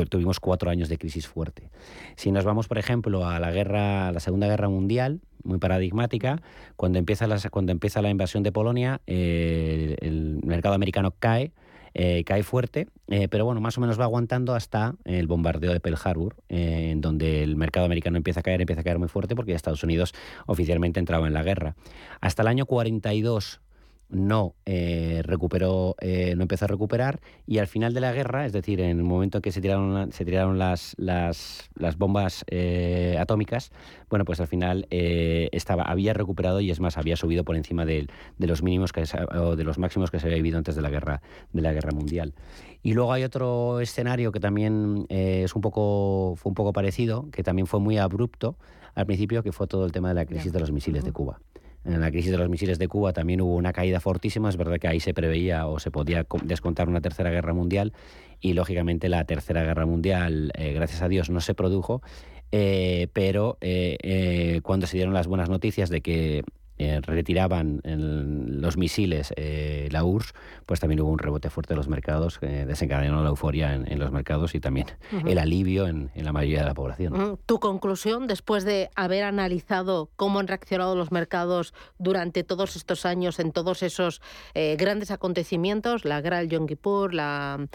[0.08, 1.70] tuvimos cuatro años de crisis fuerte.
[2.16, 6.40] Si nos vamos, por ejemplo, a la guerra, la Segunda Guerra Mundial, muy paradigmática,
[6.76, 11.52] cuando empieza la, cuando empieza la invasión de Polonia, el mercado americano cae,
[12.00, 15.80] eh, cae fuerte, eh, pero bueno, más o menos va aguantando hasta el bombardeo de
[15.80, 19.08] Pearl Harbor, eh, en donde el mercado americano empieza a caer, empieza a caer muy
[19.08, 20.14] fuerte porque Estados Unidos
[20.46, 21.74] oficialmente entraba en la guerra.
[22.20, 23.60] Hasta el año 42
[24.08, 28.52] no eh, recuperó, eh, no empezó a recuperar y al final de la guerra, es
[28.52, 33.16] decir, en el momento en que se tiraron, se tiraron las, las, las bombas eh,
[33.20, 33.70] atómicas,
[34.08, 37.84] bueno, pues al final eh, estaba, había recuperado y es más, había subido por encima
[37.84, 39.04] de, los mínimos que
[39.36, 41.20] o de los máximos que se había vivido antes de la guerra,
[41.52, 42.34] de la guerra mundial.
[42.82, 47.42] Y luego hay otro escenario que también es un poco, fue un poco parecido, que
[47.42, 48.56] también fue muy abrupto
[48.94, 51.40] al principio, que fue todo el tema de la crisis de los misiles de Cuba.
[51.88, 54.48] En la crisis de los misiles de Cuba también hubo una caída fortísima.
[54.50, 57.94] Es verdad que ahí se preveía o se podía co- descontar una tercera guerra mundial
[58.40, 62.02] y lógicamente la tercera guerra mundial, eh, gracias a Dios, no se produjo.
[62.50, 66.44] eh, pero eh, cuando se dieron las buenas noticias de que
[66.78, 70.34] eh, retiraban los misiles eh, la URSS,
[70.66, 74.12] pues también hubo un rebote fuerte de los mercados, que desencadenó la euforia en, los
[74.12, 74.86] mercados y también
[75.26, 77.38] el alivio en, la mayoría de la población.
[77.46, 83.38] Tu conclusión, después de haber analizado cómo han reaccionado los mercados durante todos estos años
[83.38, 84.20] en todos esos
[84.54, 87.66] eh, grandes acontecimientos, la guerra del Yom Kippur, la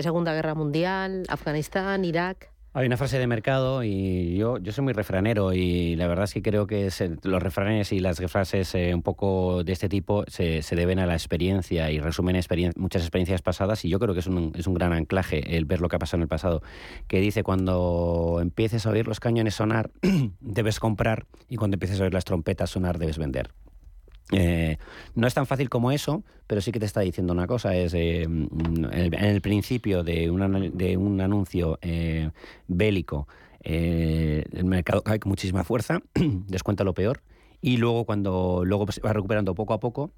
[0.00, 2.52] Segunda Guerra Mundial, Afganistán, Irak.
[2.72, 6.34] Hay una frase de mercado y yo, yo soy muy refranero y la verdad es
[6.34, 6.88] que creo que
[7.24, 11.14] los refranes y las frases eh, un poco de este tipo se, deben a la
[11.14, 12.40] experiencia y resumen
[12.76, 15.80] muchas experiencias pasadas y yo creo que es un, es un gran anclaje el ver
[15.80, 16.62] lo que ha pasado en el pasado,
[17.08, 19.90] que dice cuando empieces a oír los cañones sonar
[20.40, 23.50] debes comprar y cuando empieces a oír las trompetas sonar debes vender.
[24.32, 24.76] Eh,
[25.14, 27.74] no es tan fácil como eso, pero sí que te está diciendo una cosa.
[27.74, 30.30] Es eh, en, el, principio de,
[30.72, 32.30] de un anuncio eh,
[32.68, 33.28] bélico,
[33.62, 37.22] el mercado cae con muchísima fuerza, descuenta lo peor,
[37.60, 40.12] y luego cuando luego se va recuperando poco a poco,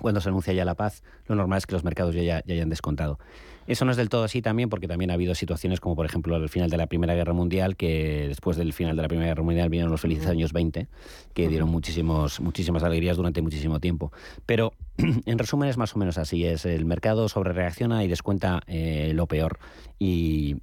[0.00, 2.68] cuando se anuncia ya la paz, lo normal es que los mercados ya, ya, hayan
[2.68, 3.18] descontado.
[3.66, 6.34] Eso no es del todo así también, porque también ha habido situaciones como, por ejemplo,
[6.34, 9.44] al final de la Primera Guerra Mundial, que después del final de la Primera Guerra
[9.44, 10.88] Mundial vinieron los felices años 20,
[11.32, 14.12] que dieron muchísimos, muchísimas alegrías durante muchísimo tiempo.
[14.46, 14.72] Pero,
[15.26, 16.44] en resumen, es más o menos así.
[16.44, 19.58] Es el mercado sobre reacciona y descuenta eh, lo peor.
[19.98, 20.56] Y,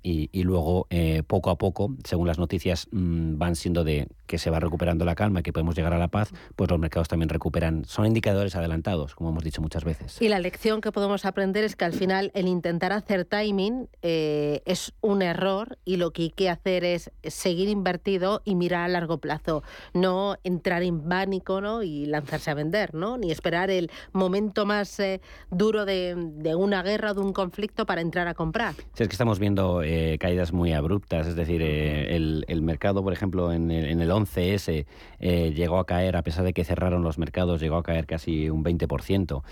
[0.44, 4.60] luego, eh, poco a poco, según las noticias mm, van siendo de que se va
[4.60, 7.86] recuperando la calma y que podemos llegar a la paz, pues los mercados también recuperan.
[7.86, 10.22] Son indicadores adelantados, como hemos dicho muchas veces.
[10.22, 14.62] Y la lección que podemos aprender es que al final el intentar hacer timing eh,
[14.66, 18.88] es un error y lo que hay que hacer es seguir invertido y mirar a
[18.90, 23.18] largo plazo, no entrar en pánico y lanzarse a vender, ¿no?
[23.18, 24.29] ni esperar el momento
[24.66, 26.16] más eh, duro de,
[26.56, 28.74] una guerra de un conflicto para entrar a comprar.
[28.94, 33.52] Sí, es que estamos viendo eh, caídas muy abruptas, es decir, el, mercado, por ejemplo,
[33.52, 34.86] en el, en el 11S
[35.20, 38.64] llegó a caer, a pesar de que cerraron los mercados, llegó a caer casi un
[38.64, 39.44] 20%.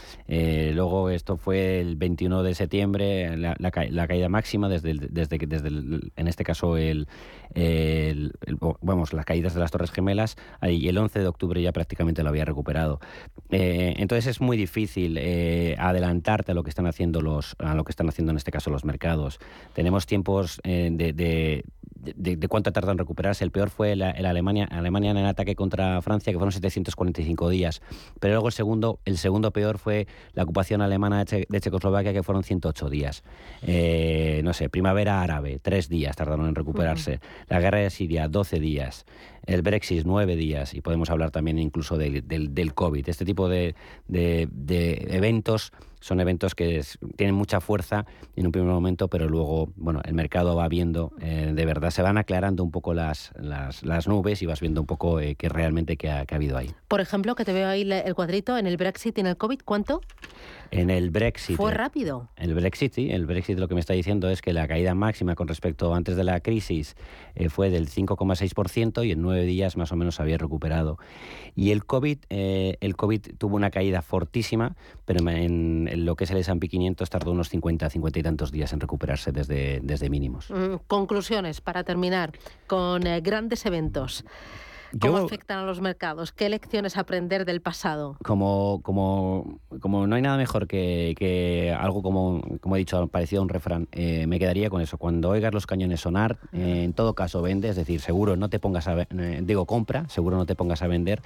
[0.74, 6.44] luego esto fue el 21 de septiembre, la, caída máxima desde, desde, desde en este
[6.44, 7.08] caso el,
[8.82, 12.30] vamos, las caídas de las Torres Gemelas y el 11 de octubre ya prácticamente lo
[12.30, 13.00] había recuperado.
[13.50, 17.84] Eh, entonces es muy difícil eh, adelantarte a lo que están haciendo los a lo
[17.84, 19.40] que están haciendo en este caso los mercados.
[19.74, 21.64] Tenemos tiempos eh, de, de,
[22.50, 23.44] cuánto tardan en recuperarse.
[23.44, 27.82] El peor fue la, Alemania, Alemania en el ataque contra Francia, que fueron 745 días.
[28.20, 32.44] Pero luego el segundo, el segundo peor fue la ocupación alemana de, Checoslovaquia, que fueron
[32.44, 33.24] 108 días.
[33.62, 37.20] Eh, no sé, primavera árabe, tres días tardaron en recuperarse.
[37.48, 39.06] La guerra de Siria, 12 días.
[39.46, 40.74] El Brexit, nueve días.
[40.74, 43.08] Y podemos hablar también incluso del, del, COVID.
[43.08, 43.76] Este tipo de,
[44.08, 45.72] de eventos
[46.08, 46.82] son eventos que
[47.18, 48.06] tienen mucha fuerza
[48.38, 52.02] en un primer momento, pero luego, bueno, el mercado va viendo, eh, de verdad, se
[52.02, 55.98] van aclarando un poco las, las, nubes y vas viendo un poco eh, qué realmente
[55.98, 56.74] qué ha, ha, habido ahí.
[56.88, 59.60] Por ejemplo, que te veo ahí el cuadrito, en el Brexit y en el COVID,
[59.66, 60.02] ¿cuánto?
[60.72, 61.56] En el Brexit.
[61.56, 62.30] Fue rápido.
[62.36, 63.10] El Brexit, sí.
[63.12, 66.16] El Brexit lo que me está diciendo es que la caída máxima con respecto antes
[66.16, 66.96] de la crisis
[67.36, 70.98] eh, fue del 5,6% y en nueve días más o menos había recuperado.
[71.56, 74.76] Y el COVID, eh, el COVID tuvo una caída fortísima,
[75.06, 78.74] pero en, lo que es el S&P 500 tardó unos 50, 50 y tantos días
[78.74, 80.50] en recuperarse desde, desde mínimos.
[80.52, 82.34] Mm, conclusiones para terminar
[82.68, 84.26] con eh, grandes eventos.
[85.00, 86.32] ¿Cómo afectan a los mercados?
[86.32, 88.18] ¿Qué lecciones aprender del pasado?
[88.24, 93.44] Como, como, como no hay nada mejor que, algo como, como he dicho, parecido a
[93.44, 94.98] un refrán, eh, me quedaría con eso.
[94.98, 98.60] Cuando oigas los cañones sonar, eh, en todo caso vende, es decir, seguro no te
[98.60, 101.22] pongas a, eh, digo, compra, seguro no te pongas a vender.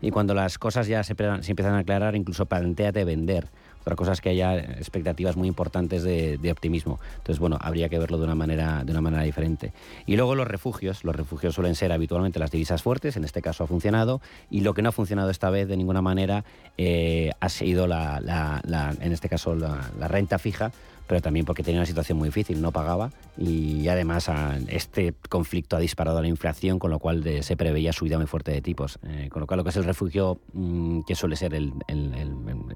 [0.00, 3.48] Y cuando las cosas ya se, se empiezan a aclarar, incluso planteate vender.
[3.86, 6.98] Otra cosa es que haya expectativas muy importantes de, optimismo.
[7.18, 9.72] Entonces, bueno, habría que verlo de una, manera, de una manera diferente.
[10.06, 11.04] Y luego los refugios.
[11.04, 14.20] Los refugios suelen ser habitualmente las divisas fuertes, en este caso ha funcionado,
[14.50, 16.44] y lo que no ha funcionado esta vez de ninguna manera
[16.76, 18.60] eh, ha sido, la,
[19.00, 20.72] en este caso, la renta fija,
[21.06, 24.30] pero también porque tenía una situación muy difícil, no pagaba y además
[24.68, 28.62] este conflicto ha disparado la inflación, con lo cual se preveía subida muy fuerte de
[28.62, 28.98] tipos.
[29.04, 31.72] Eh, con lo cual lo que es el refugio, mm, que suele ser el,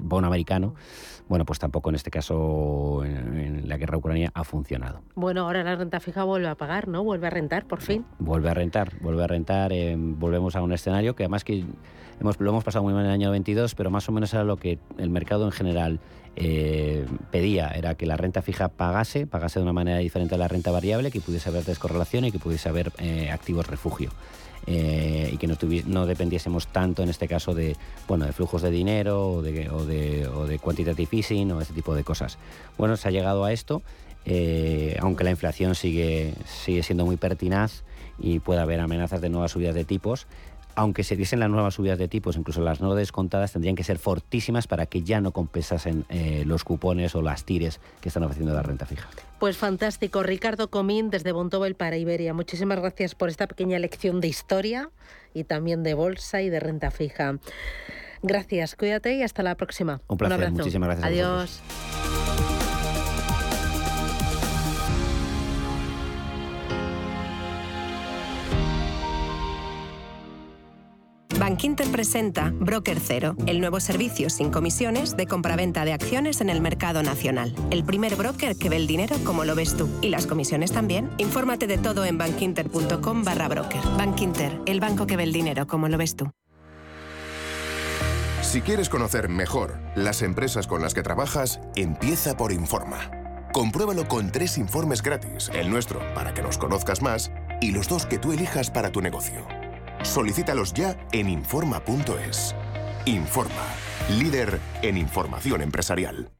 [0.02, 0.74] bono americano,
[1.28, 5.00] bueno, pues tampoco en este caso en, la guerra ucrania ha funcionado.
[5.14, 7.04] Bueno, ahora la renta fija vuelve a pagar, ¿no?
[7.04, 8.04] Vuelve a rentar, por fin.
[8.18, 11.64] Vuelve a rentar, vuelve a rentar, eh, volvemos a un escenario que además que
[12.20, 14.44] hemos, lo hemos pasado muy mal en el año 22, pero más o menos era
[14.44, 16.00] lo que el mercado en general
[16.42, 20.48] eh, pedía era que la renta fija pagase, pagase de una manera diferente a la
[20.48, 24.10] renta variable, que pudiese haber descorrelación y que pudiese haber eh, activos refugio.
[24.66, 27.76] Eh, y que no, no, dependiésemos tanto en este caso de
[28.06, 31.94] bueno de flujos de dinero o de, o de, o quantitative easing o ese tipo
[31.94, 32.38] de cosas.
[32.78, 33.82] Bueno, se ha llegado a esto,
[35.00, 37.84] aunque la inflación sigue, sigue siendo muy pertinaz
[38.18, 40.26] y puede haber amenazas de nuevas subidas de tipos,
[40.80, 43.98] aunque se diesen las nuevas subidas de tipos, incluso las no descontadas, tendrían que ser
[43.98, 48.54] fortísimas para que ya no compensasen eh, los cupones o las tires que están ofreciendo
[48.54, 49.06] la renta fija.
[49.38, 50.22] Pues fantástico.
[50.22, 52.32] Ricardo Comín desde Bontobel para Iberia.
[52.32, 54.88] Muchísimas gracias por esta pequeña lección de historia
[55.34, 57.36] y también de bolsa y de renta fija.
[58.22, 60.00] Gracias, cuídate y hasta la próxima.
[60.08, 61.06] Un placer, muchísimas gracias.
[61.06, 62.49] Adiós.
[71.50, 76.60] Bankinter presenta Broker Cero, el nuevo servicio sin comisiones de compraventa de acciones en el
[76.60, 77.52] mercado nacional.
[77.72, 79.88] El primer broker que ve el dinero como lo ves tú.
[80.00, 81.10] Y las comisiones también.
[81.18, 83.80] Infórmate de todo en bankinter.com barra broker.
[83.98, 86.30] Bankinter, el banco que ve el dinero como lo ves tú.
[88.42, 93.10] Si quieres conocer mejor las empresas con las que trabajas, empieza por Informa.
[93.52, 98.06] Compruébalo con tres informes gratis, el nuestro para que nos conozcas más y los dos
[98.06, 99.59] que tú elijas para tu negocio.
[100.02, 102.54] Solicítalos ya en Informa.es.
[103.06, 103.66] Informa,
[104.18, 106.39] líder en información empresarial.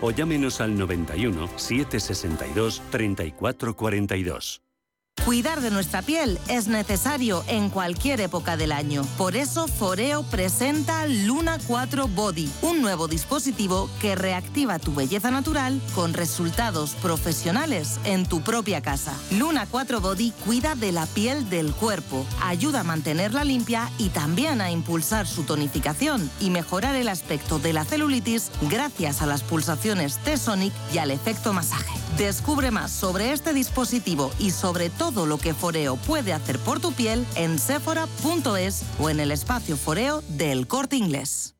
[0.00, 4.69] o llámenos al 91 762 3442.
[5.24, 9.02] Cuidar de nuestra piel es necesario en cualquier época del año.
[9.18, 15.78] Por eso Foreo presenta Luna 4 Body, un nuevo dispositivo que reactiva tu belleza natural
[15.94, 19.12] con resultados profesionales en tu propia casa.
[19.30, 24.62] Luna 4 Body cuida de la piel del cuerpo, ayuda a mantenerla limpia y también
[24.62, 30.16] a impulsar su tonificación y mejorar el aspecto de la celulitis gracias a las pulsaciones
[30.24, 32.00] T-Sonic y al efecto masaje.
[32.16, 36.92] Descubre más sobre este dispositivo y sobre todo lo que Foreo puede hacer por tu
[36.92, 41.59] piel en sephora.es o en el espacio Foreo del Corte Inglés.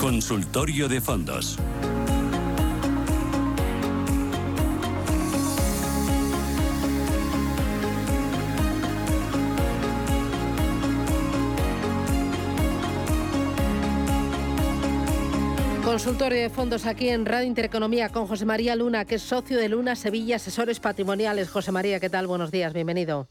[0.00, 1.58] Consultorio de fondos.
[15.84, 19.68] Consultorio de fondos aquí en Radio Intereconomía con José María Luna, que es socio de
[19.68, 21.50] Luna Sevilla Asesores Patrimoniales.
[21.50, 22.28] José María, ¿qué tal?
[22.28, 23.26] Buenos días, bienvenido.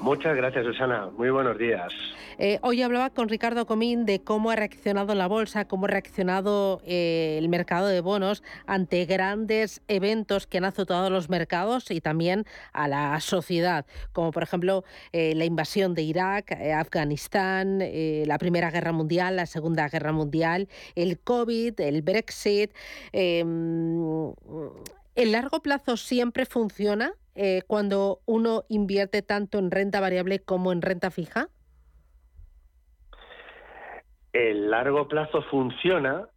[0.00, 1.08] Muchas gracias, Susana.
[1.18, 1.92] Muy buenos días.
[2.38, 6.82] Eh, hoy hablaba con Ricardo Comín de cómo ha reaccionado la bolsa, cómo ha reaccionado
[6.84, 12.44] eh, el mercado de bonos ante grandes eventos que han azotado los mercados y también
[12.74, 18.92] a la sociedad, como por ejemplo eh, la invasión de Irak, Afganistán, la Primera Guerra
[18.92, 22.72] Mundial, la Segunda Guerra Mundial, el COVID, el Brexit.
[23.12, 24.32] Em,
[25.14, 27.14] ¿El largo plazo siempre funciona
[27.66, 31.50] cuando uno invierte tanto en renta variable como en renta fija?
[34.36, 36.28] El largo plazo funciona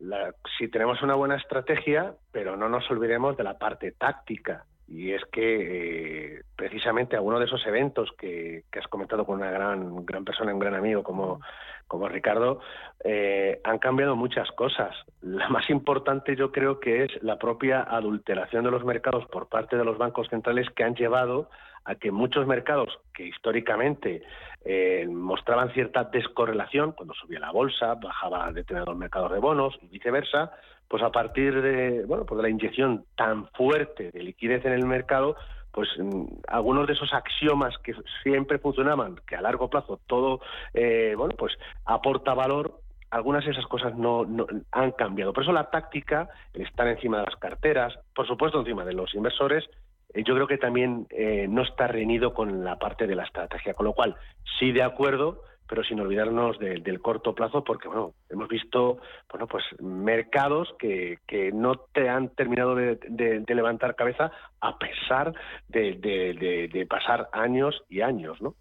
[0.58, 4.66] si tenemos una buena estrategia, pero no nos olvidemos de la parte táctica.
[4.92, 10.06] Y es que eh, precisamente alguno de esos eventos que, has comentado con una gran,
[10.06, 11.42] gran persona, un gran amigo como,
[11.88, 12.60] como Ricardo,
[13.04, 14.96] eh, han cambiado muchas cosas.
[15.22, 19.78] La más importante yo creo que es la propia adulteración de los mercados por parte
[19.78, 21.50] de los bancos centrales que han llevado
[21.86, 24.24] a que muchos mercados que históricamente
[24.66, 30.52] eh, mostraban cierta descorrelación, cuando subía la bolsa, bajaba determinados mercados de bonos y viceversa,
[30.90, 34.86] pues a partir de, bueno, pues de la inyección tan fuerte de liquidez en el
[34.86, 35.36] mercado,
[35.72, 40.42] pues mm, algunos de esos axiomas que siempre funcionaban, que a largo plazo todo,
[40.74, 41.54] eh, bueno, pues
[41.86, 45.32] aporta valor, algunas de esas cosas no, no, han cambiado.
[45.32, 49.14] Por eso la táctica, el estar encima de las carteras, por supuesto encima de los
[49.14, 49.70] inversores,
[50.14, 53.76] eh, yo creo que también eh, no está reñido con la parte de la estrategia.
[53.76, 54.16] Con lo cual,
[54.58, 58.98] sí de acuerdo pero sin olvidarnos del corto plazo, porque bueno, hemos visto
[59.30, 65.34] bueno, pues mercados que, que no te han terminado de, levantar cabeza a pesar
[65.68, 68.56] de, pasar años y años, ¿no?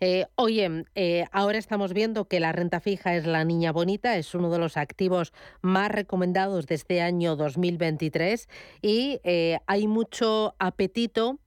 [0.00, 4.34] Eh, oye, eh, ahora estamos viendo que la renta fija es la niña bonita, es
[4.34, 5.32] uno de los activos
[5.62, 8.48] más recomendados de este año 2023
[8.82, 11.38] y eh, hay mucho apetito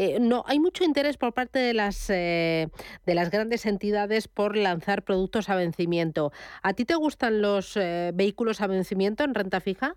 [0.00, 2.68] eh, no, hay mucho interés por parte de las, eh,
[3.04, 6.30] de las grandes entidades por lanzar productos a vencimiento.
[6.62, 9.96] ¿A ti te gustan los eh, vehículos a vencimiento en renta fija?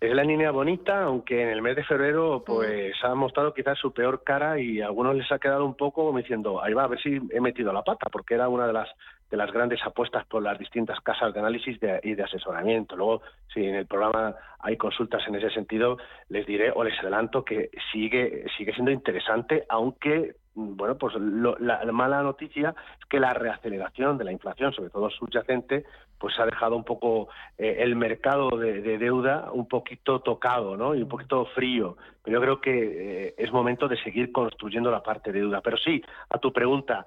[0.00, 3.92] Es la línea bonita, aunque en el mes de febrero pues ha mostrado quizás su
[3.92, 6.86] peor cara y a algunos les ha quedado un poco como diciendo, ahí va, a
[6.86, 8.88] ver si he metido la pata, porque era una de las
[9.30, 12.96] de las grandes apuestas por las distintas casas de análisis y de asesoramiento.
[12.96, 13.22] Luego,
[13.52, 15.98] si en el programa hay consultas en ese sentido,
[16.28, 22.22] les diré o les adelanto que sigue, sigue siendo interesante, aunque bueno, pues la, mala
[22.22, 25.84] noticia es que la reaceleración de la inflación, sobre todo subyacente,
[26.18, 30.96] pues ha dejado un poco eh, el mercado de, deuda un poquito tocado, ¿no?
[30.96, 31.96] Y un poquito frío.
[32.24, 35.60] Pero yo creo que eh, es momento de seguir construyendo la parte de deuda.
[35.60, 37.06] Pero sí, a tu pregunta,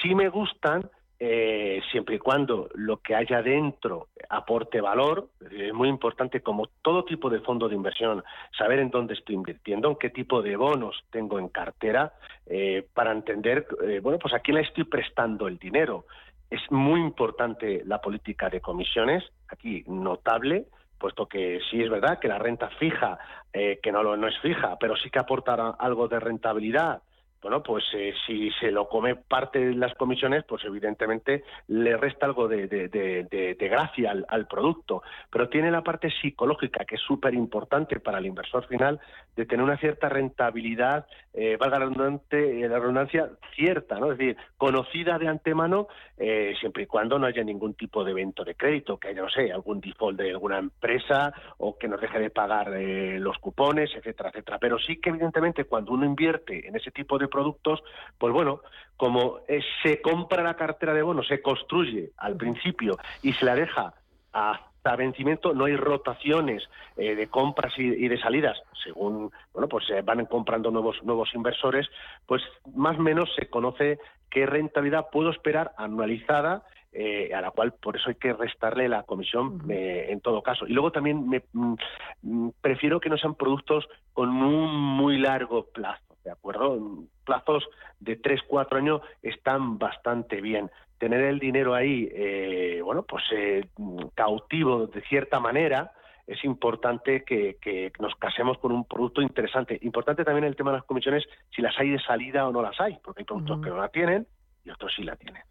[0.00, 0.88] sí me gustan,
[1.24, 7.04] eh, siempre y cuando lo que haya dentro aporte valor, es muy importante como todo
[7.04, 8.24] tipo de fondo de inversión,
[8.58, 12.12] saber en dónde estoy invirtiendo, en qué tipo de bonos tengo en cartera,
[12.46, 16.06] eh, para entender, eh, bueno, pues a quién le estoy prestando el dinero.
[16.50, 20.66] Es muy importante la política de comisiones, aquí notable,
[20.98, 23.16] puesto que sí es verdad que la renta fija,
[23.52, 27.00] que no, no es fija, pero sí que aportará algo de rentabilidad,
[27.42, 32.24] bueno, pues eh, si se lo come parte de las comisiones, pues evidentemente le resta
[32.24, 35.02] algo de, gracia al, producto.
[35.28, 39.00] Pero tiene la parte psicológica, que es súper importante para el inversor final,
[39.34, 44.12] de tener una cierta rentabilidad, eh, valga la, redundante, la redundancia, cierta, ¿no?
[44.12, 45.88] Es decir, conocida de antemano,
[46.18, 49.30] eh, siempre y cuando no haya ningún tipo de evento de crédito, que haya, no
[49.30, 54.28] sé, algún default de alguna empresa o que nos deje de pagar los cupones, etcétera,
[54.28, 54.58] etcétera.
[54.60, 57.82] Pero sí que evidentemente cuando uno invierte en ese tipo de productos,
[58.18, 58.60] pues bueno,
[59.02, 63.56] como eh, se compra la cartera de bonos, se construye al principio y se la
[63.56, 63.94] deja
[64.32, 66.62] hasta vencimiento, no hay rotaciones
[66.96, 71.88] eh, de compras y, de salidas, según bueno, pues se van comprando nuevos nuevos inversores,
[72.26, 72.42] pues
[72.76, 73.98] más o menos se conoce
[74.30, 76.62] qué rentabilidad puedo esperar anualizada
[76.92, 80.64] eh, a la cual por eso hay que restarle la comisión en todo caso.
[80.68, 81.74] Y luego también me, mm,
[82.22, 86.11] mm, prefiero que no sean productos con un muy largo plazo.
[86.24, 87.06] ¿De acuerdo?
[87.24, 87.68] Plazos
[88.00, 90.70] de 3, 4 años están bastante bien.
[90.98, 93.68] Tener el dinero ahí, eh, bueno, pues eh,
[94.14, 95.92] cautivo de cierta manera,
[96.26, 99.78] es importante que, nos casemos con un producto interesante.
[99.82, 102.80] Importante también el tema de las comisiones, si las hay de salida o no las
[102.80, 104.26] hay, porque hay productos que no la tienen
[104.64, 105.42] y otros sí la tienen.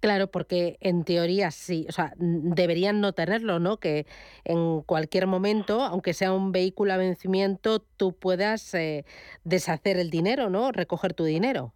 [0.00, 3.78] Claro, porque en teoría sí, o sea, deberían no tenerlo, ¿no?
[3.78, 4.06] Que
[4.44, 9.04] en cualquier momento, aunque sea un vehículo a vencimiento, tú puedas eh,
[9.42, 10.70] deshacer el dinero, ¿no?
[10.70, 11.72] Recoger tu dinero.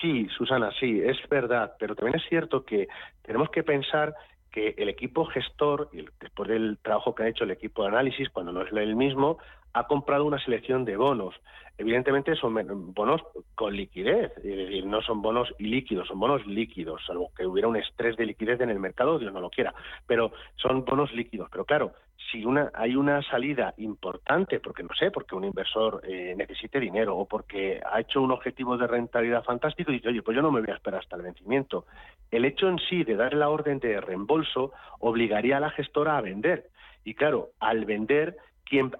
[0.00, 2.88] Sí, Susana, sí, es verdad, pero también es cierto que
[3.22, 4.14] tenemos que pensar
[4.50, 5.90] que el equipo gestor,
[6.20, 9.38] después del trabajo que ha hecho el equipo de análisis, cuando no es el mismo,
[9.72, 11.34] ha comprado una selección de bonos.
[11.76, 13.22] Evidentemente son bonos
[13.54, 17.76] con liquidez, es decir, no son bonos ilíquidos, son bonos líquidos, salvo que hubiera un
[17.76, 19.72] estrés de liquidez en el mercado, Dios no lo quiera,
[20.06, 21.48] pero son bonos líquidos.
[21.52, 21.92] Pero claro,
[22.30, 27.16] si una, hay una salida importante, porque no sé, porque un inversor eh, necesite dinero
[27.16, 30.50] o porque ha hecho un objetivo de rentabilidad fantástico y dice, oye, pues yo no
[30.50, 31.86] me voy a esperar hasta el vencimiento.
[32.30, 36.20] El hecho en sí de dar la orden de reembolso obligaría a la gestora a
[36.20, 36.68] vender.
[37.04, 38.36] Y claro, al vender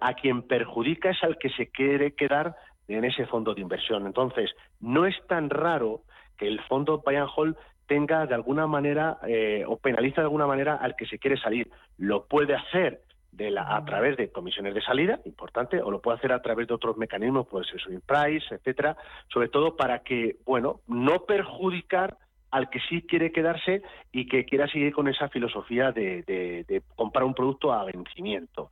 [0.01, 2.57] a quien perjudica es al que se quiere quedar
[2.87, 4.07] en ese fondo de inversión.
[4.07, 4.51] Entonces,
[4.81, 6.03] no es tan raro
[6.39, 7.57] que el fondo buy and
[7.87, 11.71] tenga de alguna manera eh, o penaliza de alguna manera al que se quiere salir.
[11.97, 13.01] Lo puede hacer
[13.33, 16.69] de la, a través de comisiones de salida, importante, o lo puede hacer a través
[16.69, 18.97] de otros mecanismos, puede ser swing price, etcétera,
[19.33, 22.17] sobre todo para que, bueno, no perjudicar
[22.51, 27.25] al que sí quiere quedarse y que quiera seguir con esa filosofía de, de comprar
[27.25, 28.71] un producto a vencimiento.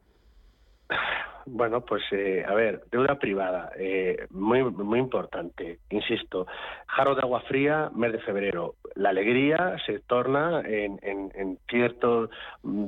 [1.48, 6.48] Bueno, pues eh, a ver, deuda privada, eh, muy muy importante, insisto,
[6.88, 8.76] jarro de agua fría, mes de febrero.
[8.96, 12.30] La alegría se torna en, en, cierto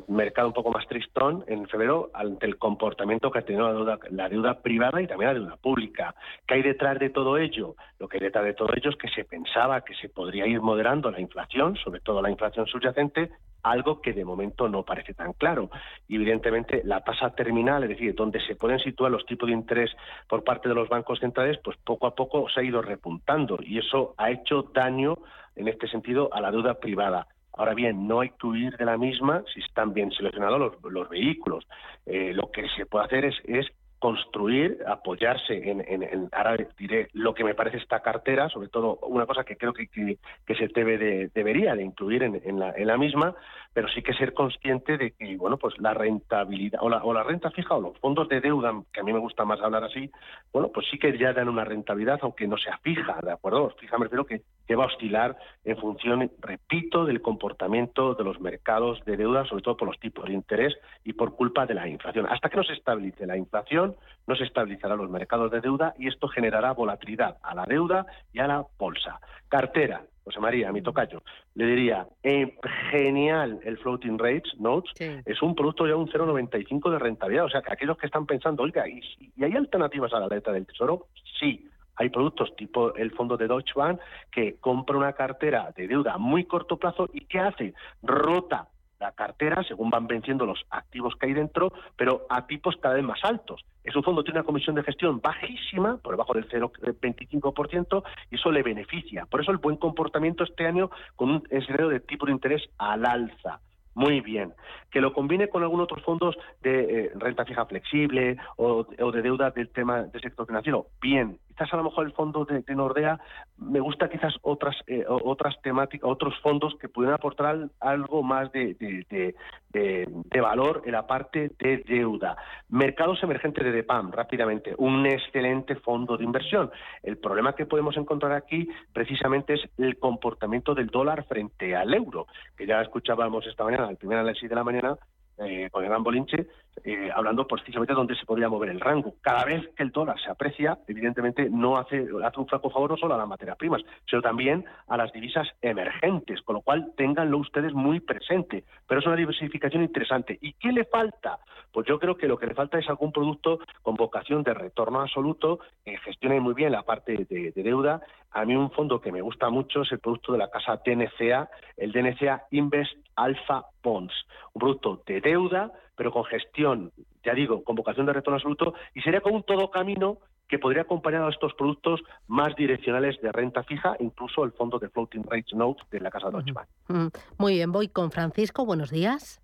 [0.08, 4.00] mercado un poco más tristón en febrero ante el comportamiento que ha tenido la deuda,
[4.10, 6.16] la deuda privada y también la deuda pública.
[6.48, 7.76] ¿Qué hay detrás de todo ello?
[8.00, 10.62] Lo que hay detrás de todo ello es que se pensaba que se podría ir
[10.62, 13.30] moderando la inflación, sobre todo la inflación subyacente,
[13.64, 15.70] algo que de momento no parece tan claro.
[16.08, 19.92] Y evidentemente la tasa terminal, es decir, donde se pueden situar los tipos de interés
[20.28, 23.78] por parte de los bancos centrales, pues poco a poco se ha ido repuntando y
[23.78, 25.16] eso ha hecho daño
[25.56, 27.28] en este sentido a la deuda privada.
[27.54, 31.68] Ahora bien, no hay que huir de la misma si están bien seleccionados los, vehículos.
[32.06, 33.66] Eh, lo que se puede hacer es, es
[34.00, 39.26] construir, apoyarse en, en, ahora diré lo que me parece esta cartera, sobre todo una
[39.26, 42.98] cosa que creo que, que, se debe de, debería de incluir en, la, en la
[42.98, 43.36] misma,
[43.74, 47.24] pero sí que ser consciente de que bueno pues la rentabilidad o la, o la
[47.24, 50.12] renta fija o los fondos de deuda, que a mí me gusta más hablar así,
[50.54, 53.72] bueno pues sí que ya dan una rentabilidad aunque no sea fija, ¿de acuerdo?
[53.80, 58.40] Fija me refiero que, que va a oscilar en función, repito, del comportamiento de los
[58.40, 61.88] mercados de deuda, sobre todo por los tipos de interés y por culpa de la
[61.88, 62.28] inflación.
[62.30, 63.96] Hasta que no se estabilice la inflación
[64.28, 68.40] no se estabilizarán los mercados de deuda y esto generará volatilidad a la deuda y
[68.40, 69.20] a la bolsa.
[69.48, 71.24] Cartera, José María, mi tocayo,
[71.56, 72.58] le diría, eh,
[72.92, 74.92] genial el floating rates notes,
[75.26, 78.64] es un producto ya un 0,95 de rentabilidad, o sea que aquellos que están pensando,
[78.64, 79.00] oiga, ¿y,
[79.38, 81.08] ¿y hay alternativas a la letra del Tesoro?
[81.40, 81.66] Sí,
[81.98, 84.00] hay productos tipo el fondo de Deutsche Bank
[84.32, 87.74] que compra una cartera de deuda a muy corto plazo y ¿qué hace?
[88.02, 88.70] Rota
[89.00, 93.04] la cartera según van venciendo los activos que hay dentro, pero a tipos cada vez
[93.04, 93.64] más altos.
[93.84, 98.52] Es un fondo tiene una comisión de gestión bajísima, por debajo del 0,25%, y eso
[98.52, 99.26] le beneficia.
[99.26, 103.06] Por eso el buen comportamiento este año con un escenario de tipo de interés al
[103.06, 103.60] alza.
[103.94, 104.54] Muy bien.
[104.92, 109.22] Que lo combine con algunos otros fondos de eh, renta fija flexible o, o, de
[109.24, 110.88] deuda del tema del sector financiero.
[111.02, 113.20] Bien quizás a lo mejor el fondo de, Nordea,
[113.58, 118.76] me gusta quizás otras eh, otras temáticas, otros fondos que pudieran aportar algo más de,
[118.80, 122.38] de, valor en la parte de deuda.
[122.70, 126.72] Mercados emergentes de DEPAM, rápidamente, un excelente fondo de inversión.
[127.04, 132.28] El problema que podemos encontrar aquí precisamente es el comportamiento del dólar frente al euro,
[132.56, 134.96] que ya escuchábamos esta mañana, el primer análisis de la mañana,
[135.40, 136.48] eh, con el gran bolinche,
[136.84, 139.16] eh, hablando precisamente de dónde se podría mover el rango.
[139.22, 142.98] Cada vez que el dólar se aprecia, evidentemente no hace, hace un flaco favor no
[142.98, 147.38] solo a las materias primas, sino también a las divisas emergentes, con lo cual ténganlo
[147.38, 148.64] ustedes muy presente.
[148.88, 150.38] Pero es una diversificación interesante.
[150.42, 151.40] ¿Y qué le falta?
[151.72, 155.02] Pues yo creo que lo que le falta es algún producto con vocación de retorno
[155.02, 158.02] absoluto, que gestione muy bien la parte de, de deuda.
[158.32, 161.50] A mí un fondo que me gusta mucho es el producto de la casa DNCA,
[161.76, 164.14] el DNCA Invest Alpha Bonds,
[164.54, 166.94] un producto de deuda, pero con gestión,
[167.26, 170.84] ya digo, con vocación de retorno absoluto, y sería como un todo camino que podría
[170.84, 175.54] acompañar a estos productos más direccionales de renta fija, incluso el fondo de Floating Rates
[175.54, 177.12] Note de la Casa Deutsche Bank.
[177.38, 178.66] Muy bien, voy con Francisco.
[178.66, 179.42] Buenos días.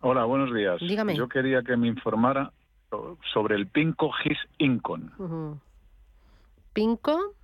[0.00, 0.80] Hola, buenos días.
[0.80, 1.14] Dígame.
[1.14, 2.52] Yo quería que me informara
[3.32, 5.60] sobre el Pinco GIS Incon.
[6.72, 7.34] ¿Pinco?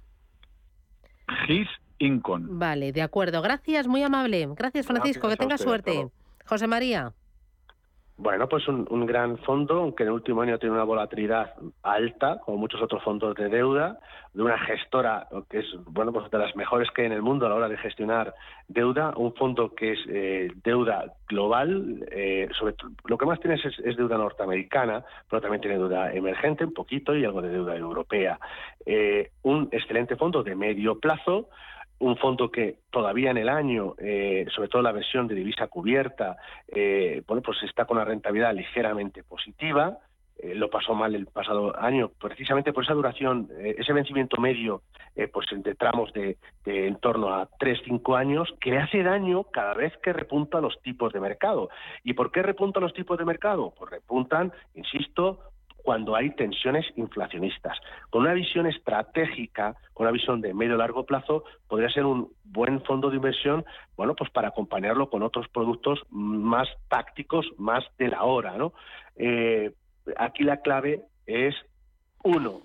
[1.46, 1.68] GIS
[1.98, 2.58] Incon.
[2.58, 3.42] Vale, de acuerdo.
[3.42, 4.48] Gracias, muy amable.
[4.56, 5.28] Gracias, Francisco.
[5.28, 6.08] que tenga suerte.
[6.46, 7.12] José María.
[8.20, 11.54] Bueno, pues un, gran fondo, aunque en el último año tiene una volatilidad
[11.84, 14.00] alta, como muchos otros fondos de deuda,
[14.34, 17.46] de una gestora que es, bueno, pues de las mejores que hay en el mundo
[17.46, 18.34] a la hora de gestionar
[18.66, 23.96] deuda, un fondo que es eh, deuda global, eh, sobre lo que más tienes es,
[23.96, 28.40] deuda norteamericana, pero también tiene deuda emergente, un poquito, y algo de deuda europea.
[28.84, 31.50] Eh, un excelente fondo de medio plazo,
[32.00, 36.36] un fondo que todavía en el año, eh, sobre todo la versión de divisa cubierta,
[36.68, 39.98] eh, bueno, pues está con una rentabilidad ligeramente positiva.
[40.38, 44.82] Eh, lo pasó mal el pasado año, precisamente por esa duración, ese vencimiento medio,
[45.32, 49.74] pues entre tramos de, de, en torno a 3-5 años, que le hace daño cada
[49.74, 51.70] vez que repunta los tipos de mercado.
[52.04, 53.74] ¿Y por qué repuntan los tipos de mercado?
[53.76, 55.40] Pues repuntan, insisto,
[55.88, 57.78] cuando hay tensiones inflacionistas.
[58.10, 62.82] Con una visión estratégica, con una visión de medio largo plazo, podría ser un buen
[62.82, 63.64] fondo de inversión,
[63.96, 68.74] bueno, pues para acompañarlo con otros productos más tácticos, más de la hora, ¿no?
[69.16, 69.72] Eh,
[70.18, 71.54] aquí la clave es
[72.22, 72.64] uno,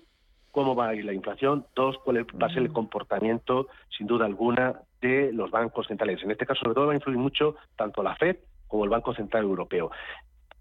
[0.50, 4.26] cómo va a ir la inflación, dos, cuál va a ser el comportamiento, sin duda
[4.26, 6.22] alguna, de los bancos centrales.
[6.22, 8.36] En este caso, sobre todo, va a influir mucho tanto la Fed
[8.68, 9.90] como el Banco Central Europeo.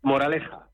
[0.01, 0.69] Moraleja,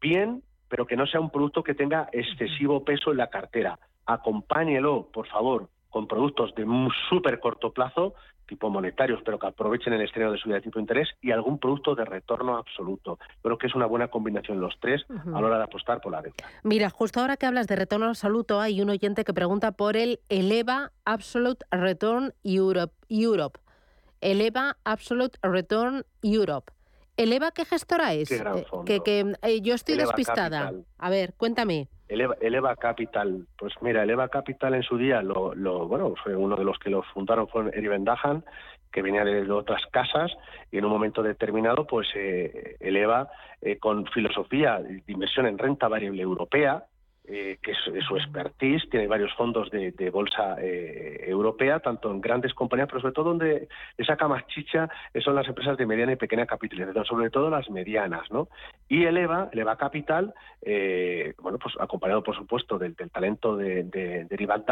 [0.00, 0.42] bien
[0.74, 3.78] pero que no sea un producto que tenga excesivo peso en la cartera.
[4.06, 8.14] Acompáñelo, por favor, con productos de un súper corto plazo,
[8.48, 11.60] tipo monetarios, pero que aprovechen el estreno de subida de tipo de interés y algún
[11.60, 13.20] producto de retorno absoluto.
[13.40, 16.22] Creo que es una buena combinación los tres a la hora de apostar por la
[16.22, 16.44] renta.
[16.64, 20.18] Mira, justo ahora que hablas de retorno absoluto, hay un oyente que pregunta por el
[20.28, 22.92] Eleva Absolute Return Europe.
[23.08, 23.60] Europe.
[24.20, 26.73] Eleva Absolute Return Europe.
[27.16, 28.28] ¿Eleva qué gestora es?
[28.28, 28.84] Qué gran Eh, fondo.
[28.84, 30.60] que, que, eh, yo estoy Eleva despistada.
[30.66, 30.84] Capital.
[30.98, 31.88] A ver, cuéntame.
[32.08, 36.54] Eleva, Eleva Capital, pues mira, Eleva Capital en su día, lo, lo- bueno, fue uno
[36.56, 38.44] de los que lo fundaron fue Eri Vendajan,
[38.92, 40.30] que venía de otras casas
[40.70, 43.28] y en un momento determinado, pues eh, Eleva
[43.60, 46.84] eh, con filosofía de inversión en renta variable europea,
[47.26, 52.20] eh, que es, su expertise, tiene varios fondos de, de bolsa eh, europea, tanto en
[52.20, 55.86] grandes compañías, pero sobre todo donde le saca más chicha eh, son las empresas de
[55.86, 58.48] mediana y pequeña capitalización, sobre todo las medianas, ¿no?
[58.88, 64.24] Y Eleva, Eleva Capital, eh, bueno, pues acompañado por supuesto del, del talento de, de,
[64.24, 64.64] de Rival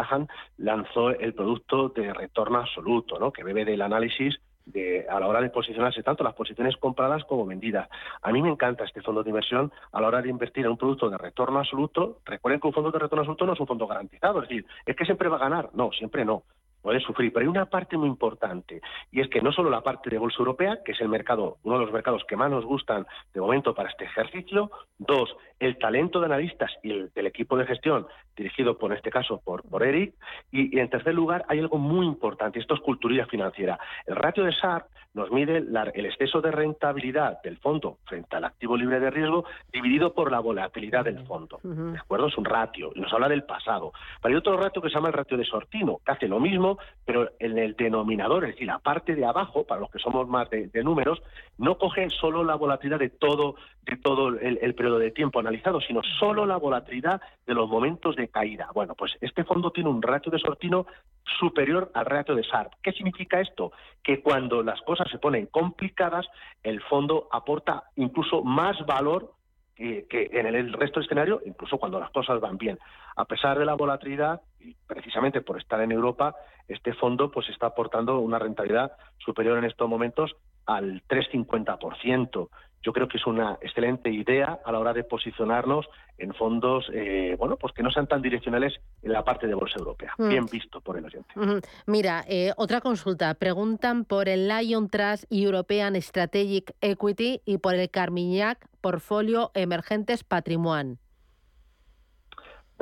[0.59, 3.33] lanzó el producto de retorno absoluto, ¿no?
[3.33, 7.47] Que bebe del análisis de, a la hora de posicionarse tanto las posiciones compradas como
[7.47, 7.89] vendidas.
[8.23, 10.79] A mí me encanta este fondo de inversión a la hora de invertir en un
[10.79, 12.19] producto de retorno absoluto.
[12.25, 14.97] Recuerden que un fondo de retorno absoluto no es un fondo garantizado, es decir, es
[14.97, 15.71] que siempre va a ganar.
[15.75, 16.45] No, siempre no.
[16.83, 18.81] Puede sufrir, pero hay una parte muy importante
[19.11, 21.79] y es que no solo la parte de bolsa europea, que es el mercado, uno
[21.79, 26.19] de los mercados que más nos gustan de momento para este ejercicio, dos, el talento
[26.19, 28.07] de analistas y el equipo de gestión
[28.37, 30.15] dirigido por este caso por, por Eric.
[30.51, 33.79] Y, y en tercer lugar hay algo muy importante, esto es cultura financiera.
[34.07, 38.45] El ratio de SAR nos mide la- el exceso de rentabilidad del fondo frente al
[38.45, 41.59] activo libre de riesgo dividido por la volatilidad del fondo.
[41.63, 42.29] ¿De acuerdo?
[42.29, 43.93] Es un ratio y nos habla del pasado.
[44.23, 46.79] Pero hay otro ratio que se llama el ratio de Sortino, que hace lo mismo,
[47.05, 50.49] pero en el denominador, es decir, la parte de abajo, para los que somos más
[50.51, 51.23] de, de números,
[51.59, 55.81] no coge solo la volatilidad de todo, de todo el, el periodo de tiempo analizado,
[55.81, 58.69] sino solo la volatilidad de los momentos de caída.
[58.75, 60.87] Bueno, pues este fondo tiene un ratio de Sortino
[61.39, 62.73] superior al ratio de SARP.
[62.83, 63.73] ¿Qué significa esto?
[64.03, 66.27] Que cuando las cosas se ponen complicadas,
[66.63, 69.33] el fondo aporta incluso más valor
[69.75, 72.79] que, que en el resto del escenario, incluso cuando las cosas van bien.
[73.17, 76.35] A pesar de la volatilidad, y precisamente por estar en Europa,
[76.69, 80.37] este fondo pues está aportando una rentabilidad superior en estos momentos
[80.67, 82.49] al 3,50%.
[82.83, 85.87] Yo creo que es una excelente idea a la hora de posicionarnos
[86.19, 89.79] en fondos, eh, bueno, pues que no sean tan direccionales en la parte de bolsa
[89.79, 90.15] europea.
[90.19, 90.29] Mm.
[90.29, 91.35] Bien visto por el oyente.
[91.87, 93.35] Mira, eh, otra consulta.
[93.35, 100.99] Preguntan por el Lion Trust European Strategic Equity y por el Carmignac Portfolio Emergentes Patrimoine.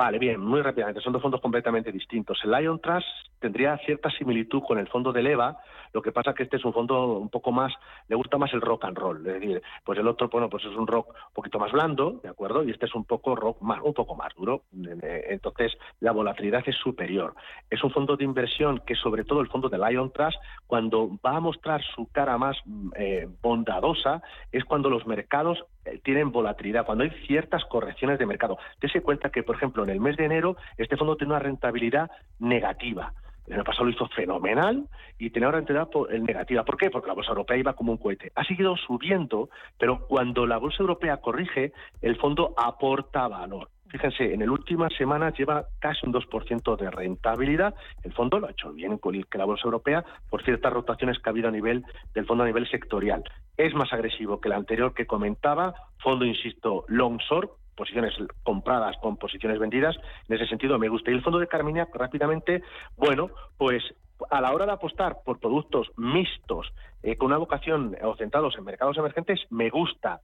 [0.01, 0.99] Vale, bien, muy rápidamente.
[0.99, 2.39] Son dos fondos completamente distintos.
[2.43, 3.05] El Lion Trust
[3.37, 5.59] tendría cierta similitud con el fondo de Leva,
[5.93, 7.71] lo que pasa que este es un fondo un poco más,
[8.07, 9.17] le gusta más el rock and roll.
[9.27, 12.29] Es decir, pues el otro, bueno, pues es un rock un poquito más blando, ¿de
[12.29, 12.63] acuerdo?
[12.63, 14.63] Y este es un poco rock más, un poco más duro.
[14.73, 17.35] Entonces, la volatilidad es superior.
[17.69, 21.37] Es un fondo de inversión que, sobre todo el fondo de Lion Trust, cuando va
[21.37, 22.57] a mostrar su cara más
[22.95, 25.63] eh, bondadosa, es cuando los mercados
[26.03, 28.57] tienen volatilidad, cuando hay ciertas correcciones de mercado.
[28.79, 32.09] Dese cuenta que, por ejemplo, en el mes de enero, este fondo tiene una rentabilidad
[32.39, 33.13] negativa.
[33.47, 36.63] El pasado lo hizo fenomenal y tenía una rentabilidad eh, negativa.
[36.63, 36.89] ¿Por qué?
[36.89, 38.31] Porque la bolsa europea iba como un cohete.
[38.35, 43.69] Ha seguido subiendo, pero cuando la bolsa europea corrige, el fondo aporta valor.
[43.91, 47.75] Fíjense, en el últimas semanas lleva casi un 2% de rentabilidad.
[48.03, 51.31] El fondo lo ha hecho bien con la bolsa europea por ciertas rotaciones que ha
[51.31, 51.83] habido a nivel
[52.13, 53.21] del fondo a nivel sectorial.
[53.57, 58.13] Es más agresivo que el anterior que comentaba, fondo, insisto, long short, posiciones
[58.43, 59.97] compradas con posiciones vendidas.
[60.29, 61.11] En ese sentido me gusta.
[61.11, 62.63] Y el fondo de Carminia, rápidamente,
[62.95, 63.83] bueno, pues
[64.29, 66.71] a la hora de apostar por productos mixtos
[67.03, 70.21] eh, con una vocación o centrados en mercados emergentes, me gusta.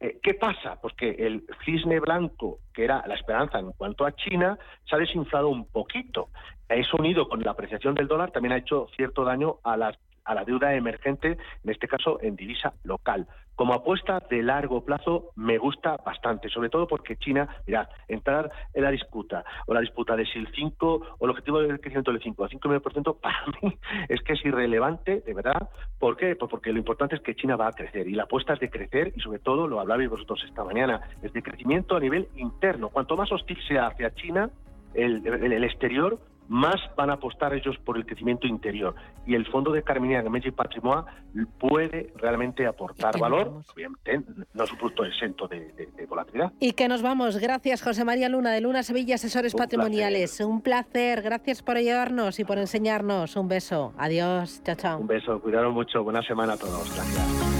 [0.00, 0.80] Eh, ¿Qué pasa?
[0.80, 4.98] Pues que el cisne blanco, que era la esperanza en cuanto a China, se ha
[4.98, 6.30] desinflado un poquito.
[6.68, 10.34] Eso unido con la apreciación del dólar también ha hecho cierto daño a las a
[10.34, 13.26] la deuda emergente, en este caso en divisa local.
[13.54, 18.84] Como apuesta de largo plazo me gusta bastante, sobre todo porque China, mirad, entrar en
[18.84, 22.22] la disputa o la disputa de si el 5 o el objetivo del crecimiento del
[22.22, 23.76] 5 a 5,5% para mí
[24.08, 25.68] es que es irrelevante, de verdad.
[25.98, 26.36] ¿Por qué?
[26.36, 28.70] Pues porque lo importante es que China va a crecer y la apuesta es de
[28.70, 32.88] crecer y sobre todo, lo hablabais vosotros esta mañana, es de crecimiento a nivel interno.
[32.88, 34.48] Cuanto más hostil sea hacia China,
[34.94, 36.18] el, el- el exterior,
[36.50, 38.94] más van a apostar ellos por el crecimiento interior.
[39.24, 41.04] Y el fondo de Carminia de Magic Patrimoine
[41.60, 44.20] puede realmente aportar valor, obviamente
[44.52, 46.52] no es un producto exento de, de- de volatilidad.
[46.58, 47.38] Y que nos vamos.
[47.38, 50.40] Gracias, José María Luna, de Luna Sevilla, Asesores Un Patrimoniales.
[50.40, 51.22] Un placer.
[51.22, 53.36] Gracias por ayudarnos y por enseñarnos.
[53.36, 53.94] Un beso.
[53.96, 54.60] Adiós.
[54.64, 54.98] Chao, chao.
[54.98, 56.92] Un beso, cuidaros mucho, buena semana a todos.
[56.94, 57.59] Gracias.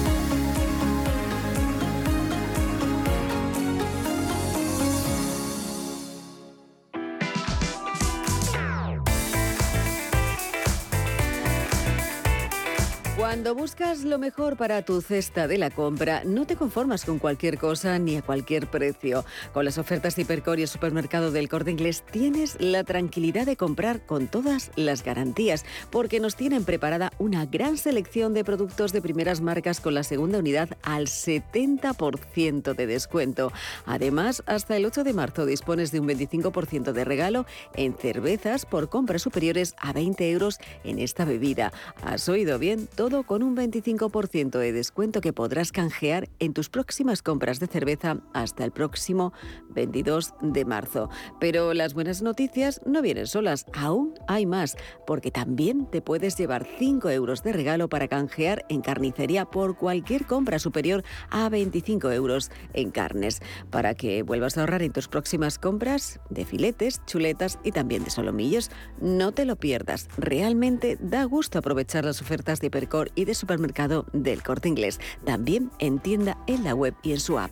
[13.41, 17.57] Cuando buscas lo mejor para tu cesta de la compra, no te conformas con cualquier
[17.57, 19.25] cosa ni a cualquier precio.
[19.55, 23.57] Con las ofertas de Hipercor y el supermercado del Corte Inglés tienes la tranquilidad de
[23.57, 29.01] comprar con todas las garantías, porque nos tienen preparada una gran selección de productos de
[29.01, 33.53] primeras marcas con la segunda unidad al 70% de descuento.
[33.87, 38.91] Además, hasta el 8 de marzo dispones de un 25% de regalo en cervezas por
[38.91, 41.73] compras superiores a 20 euros en esta bebida.
[42.03, 42.87] ¿Has oído bien?
[42.87, 48.17] Todo con un 25% de descuento que podrás canjear en tus próximas compras de cerveza
[48.35, 49.33] hasta el próximo
[49.69, 51.11] 22 de marzo.
[51.39, 54.77] Pero las buenas noticias no vienen solas, aún hay más,
[55.07, 60.27] porque también te puedes llevar 5 euros de regalo para canjear en carnicería por cualquier
[60.27, 65.61] compra superior a 25 euros en carnes, para que vuelvas a ahorrar en tus próximas
[65.61, 68.73] compras de filetes, chuletas y también de solomillos.
[69.01, 74.07] No te lo pierdas, realmente da gusto aprovechar las ofertas de Hipercor y de supermercado
[74.13, 77.51] del Corte Inglés, también en tienda en la web y en su app.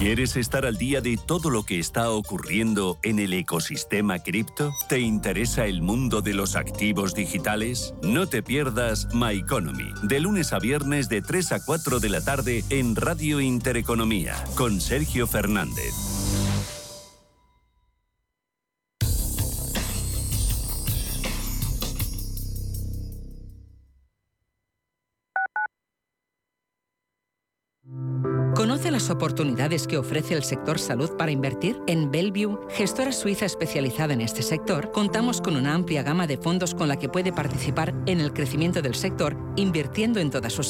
[0.00, 4.72] ¿Quieres estar al día de todo lo que está ocurriendo en el ecosistema cripto?
[4.88, 7.92] ¿Te interesa el mundo de los activos digitales?
[8.02, 12.24] No te pierdas My Economy, de lunes a viernes de 3 a 4 de la
[12.24, 16.19] tarde en Radio Intereconomía, con Sergio Fernández.
[28.54, 31.80] ¿Conoce las oportunidades que ofrece el sector salud para invertir?
[31.86, 36.74] En Bellevue, gestora suiza especializada en este sector, contamos con una amplia gama de fondos
[36.74, 40.68] con la que puede participar en el crecimiento del sector, invirtiendo en todas sus